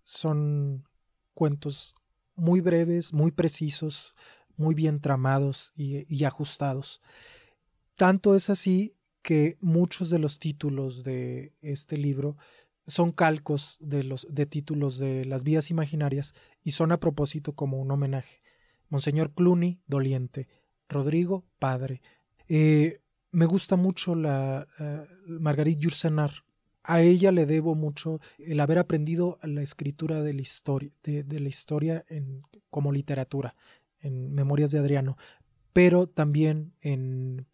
son 0.00 0.88
cuentos 1.34 1.94
muy 2.36 2.60
breves, 2.60 3.12
muy 3.12 3.32
precisos, 3.32 4.14
muy 4.56 4.74
bien 4.74 5.00
tramados 5.00 5.72
y, 5.74 6.06
y 6.14 6.24
ajustados. 6.24 7.02
Tanto 7.96 8.34
es 8.34 8.50
así 8.50 8.94
que 9.22 9.56
muchos 9.60 10.10
de 10.10 10.18
los 10.18 10.38
títulos 10.38 11.02
de 11.02 11.52
este 11.60 11.96
libro 11.96 12.36
son 12.86 13.10
calcos 13.10 13.78
de 13.80 14.04
los 14.04 14.26
de 14.30 14.46
títulos 14.46 14.98
de 14.98 15.24
las 15.24 15.42
vías 15.42 15.70
imaginarias 15.70 16.34
y 16.62 16.72
son 16.72 16.92
a 16.92 17.00
propósito 17.00 17.54
como 17.54 17.80
un 17.80 17.90
homenaje. 17.90 18.42
Monseñor 18.88 19.32
Cluny, 19.32 19.80
doliente. 19.86 20.46
Rodrigo, 20.88 21.44
padre. 21.58 22.02
Eh, 22.48 23.00
me 23.32 23.46
gusta 23.46 23.76
mucho 23.76 24.14
la 24.14 24.66
Marguerite 25.26 25.80
Yourcenar. 25.80 26.44
A 26.84 27.02
ella 27.02 27.32
le 27.32 27.46
debo 27.46 27.74
mucho 27.74 28.20
el 28.38 28.60
haber 28.60 28.78
aprendido 28.78 29.38
la 29.42 29.62
escritura 29.62 30.22
de 30.22 30.34
la 30.34 30.42
historia, 30.42 30.90
de, 31.02 31.40
la 31.40 31.48
historia 31.48 32.04
en, 32.08 32.42
como 32.70 32.92
literatura, 32.92 33.56
en 34.00 34.32
Memorias 34.32 34.70
de 34.70 34.78
Adriano, 34.78 35.18
pero 35.72 36.06
también 36.06 36.72
en 36.80 37.48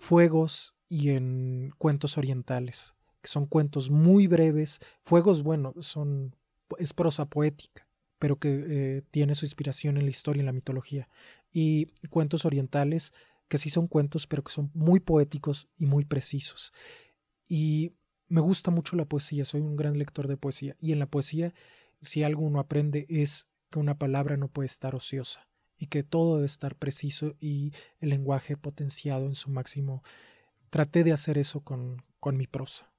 Fuegos 0.00 0.74
y 0.88 1.10
en 1.10 1.72
Cuentos 1.78 2.18
Orientales 2.18 2.96
que 3.20 3.28
son 3.28 3.46
cuentos 3.46 3.90
muy 3.90 4.26
breves. 4.26 4.80
Fuegos, 5.02 5.42
bueno, 5.42 5.74
son, 5.80 6.36
es 6.78 6.92
prosa 6.92 7.26
poética, 7.26 7.86
pero 8.18 8.38
que 8.38 8.64
eh, 8.68 9.02
tiene 9.10 9.34
su 9.34 9.44
inspiración 9.44 9.96
en 9.96 10.04
la 10.04 10.10
historia, 10.10 10.40
en 10.40 10.46
la 10.46 10.52
mitología. 10.52 11.08
Y 11.52 11.86
cuentos 12.08 12.44
orientales, 12.44 13.12
que 13.48 13.58
sí 13.58 13.70
son 13.70 13.88
cuentos, 13.88 14.26
pero 14.26 14.42
que 14.42 14.52
son 14.52 14.70
muy 14.74 15.00
poéticos 15.00 15.68
y 15.76 15.86
muy 15.86 16.04
precisos. 16.04 16.72
Y 17.48 17.92
me 18.28 18.40
gusta 18.40 18.70
mucho 18.70 18.96
la 18.96 19.06
poesía, 19.06 19.44
soy 19.44 19.60
un 19.60 19.76
gran 19.76 19.98
lector 19.98 20.28
de 20.28 20.36
poesía. 20.36 20.76
Y 20.78 20.92
en 20.92 20.98
la 20.98 21.06
poesía, 21.06 21.52
si 22.00 22.22
algo 22.22 22.44
uno 22.44 22.60
aprende 22.60 23.06
es 23.08 23.48
que 23.70 23.78
una 23.78 23.98
palabra 23.98 24.36
no 24.36 24.48
puede 24.48 24.66
estar 24.66 24.94
ociosa 24.94 25.49
y 25.80 25.86
que 25.86 26.04
todo 26.04 26.36
debe 26.36 26.46
estar 26.46 26.76
preciso 26.76 27.34
y 27.40 27.72
el 28.00 28.10
lenguaje 28.10 28.56
potenciado 28.56 29.26
en 29.26 29.34
su 29.34 29.50
máximo. 29.50 30.04
Traté 30.70 31.02
de 31.02 31.12
hacer 31.12 31.38
eso 31.38 31.62
con, 31.62 32.02
con 32.20 32.36
mi 32.36 32.46
prosa 32.46 32.92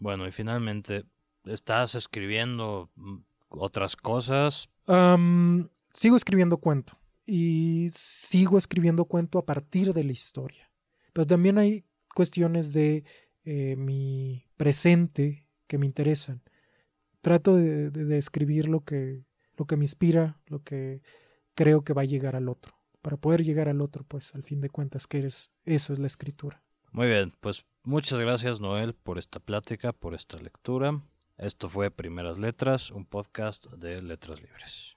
Bueno, 0.00 0.26
y 0.26 0.30
finalmente, 0.32 1.04
¿estás 1.44 1.94
escribiendo 1.94 2.90
mm, 2.96 3.16
otras 3.50 3.96
cosas? 3.96 4.70
Sigo 5.92 6.16
escribiendo 6.16 6.56
cuento 6.58 6.98
y 7.26 7.88
sigo 7.90 8.56
escribiendo 8.58 9.04
cuento 9.04 9.38
a 9.38 9.44
partir 9.44 9.92
de 9.92 10.04
la 10.04 10.12
historia. 10.12 10.70
Pero 11.12 11.26
también 11.26 11.58
hay 11.58 11.84
cuestiones 12.14 12.72
de 12.72 13.04
eh, 13.44 13.76
mi 13.76 14.46
presente 14.56 15.46
que 15.66 15.78
me 15.78 15.86
interesan. 15.86 16.42
Trato 17.20 17.56
de, 17.56 17.90
de- 17.90 18.04
de 18.06 18.18
escribir 18.18 18.68
lo 18.68 18.80
que, 18.84 19.24
lo 19.56 19.66
que 19.66 19.76
me 19.76 19.84
inspira, 19.84 20.40
lo 20.46 20.62
que 20.62 21.02
creo 21.54 21.82
que 21.82 21.92
va 21.92 22.02
a 22.02 22.06
llegar 22.06 22.36
al 22.36 22.48
otro. 22.48 22.78
Para 23.00 23.16
poder 23.16 23.42
llegar 23.42 23.68
al 23.68 23.80
otro, 23.80 24.04
pues 24.04 24.34
al 24.34 24.42
fin 24.42 24.60
de 24.60 24.70
cuentas, 24.70 25.06
que 25.06 25.18
es, 25.18 25.52
eso 25.64 25.92
es 25.92 25.98
la 25.98 26.06
escritura. 26.06 26.62
Muy 26.92 27.08
bien, 27.08 27.32
pues 27.40 27.64
muchas 27.82 28.18
gracias 28.18 28.60
Noel 28.60 28.94
por 28.94 29.18
esta 29.18 29.40
plática, 29.40 29.92
por 29.92 30.14
esta 30.14 30.38
lectura. 30.38 31.02
Esto 31.38 31.68
fue 31.68 31.90
Primeras 31.90 32.38
Letras, 32.38 32.90
un 32.90 33.06
podcast 33.06 33.66
de 33.72 34.02
Letras 34.02 34.40
Libres. 34.42 34.96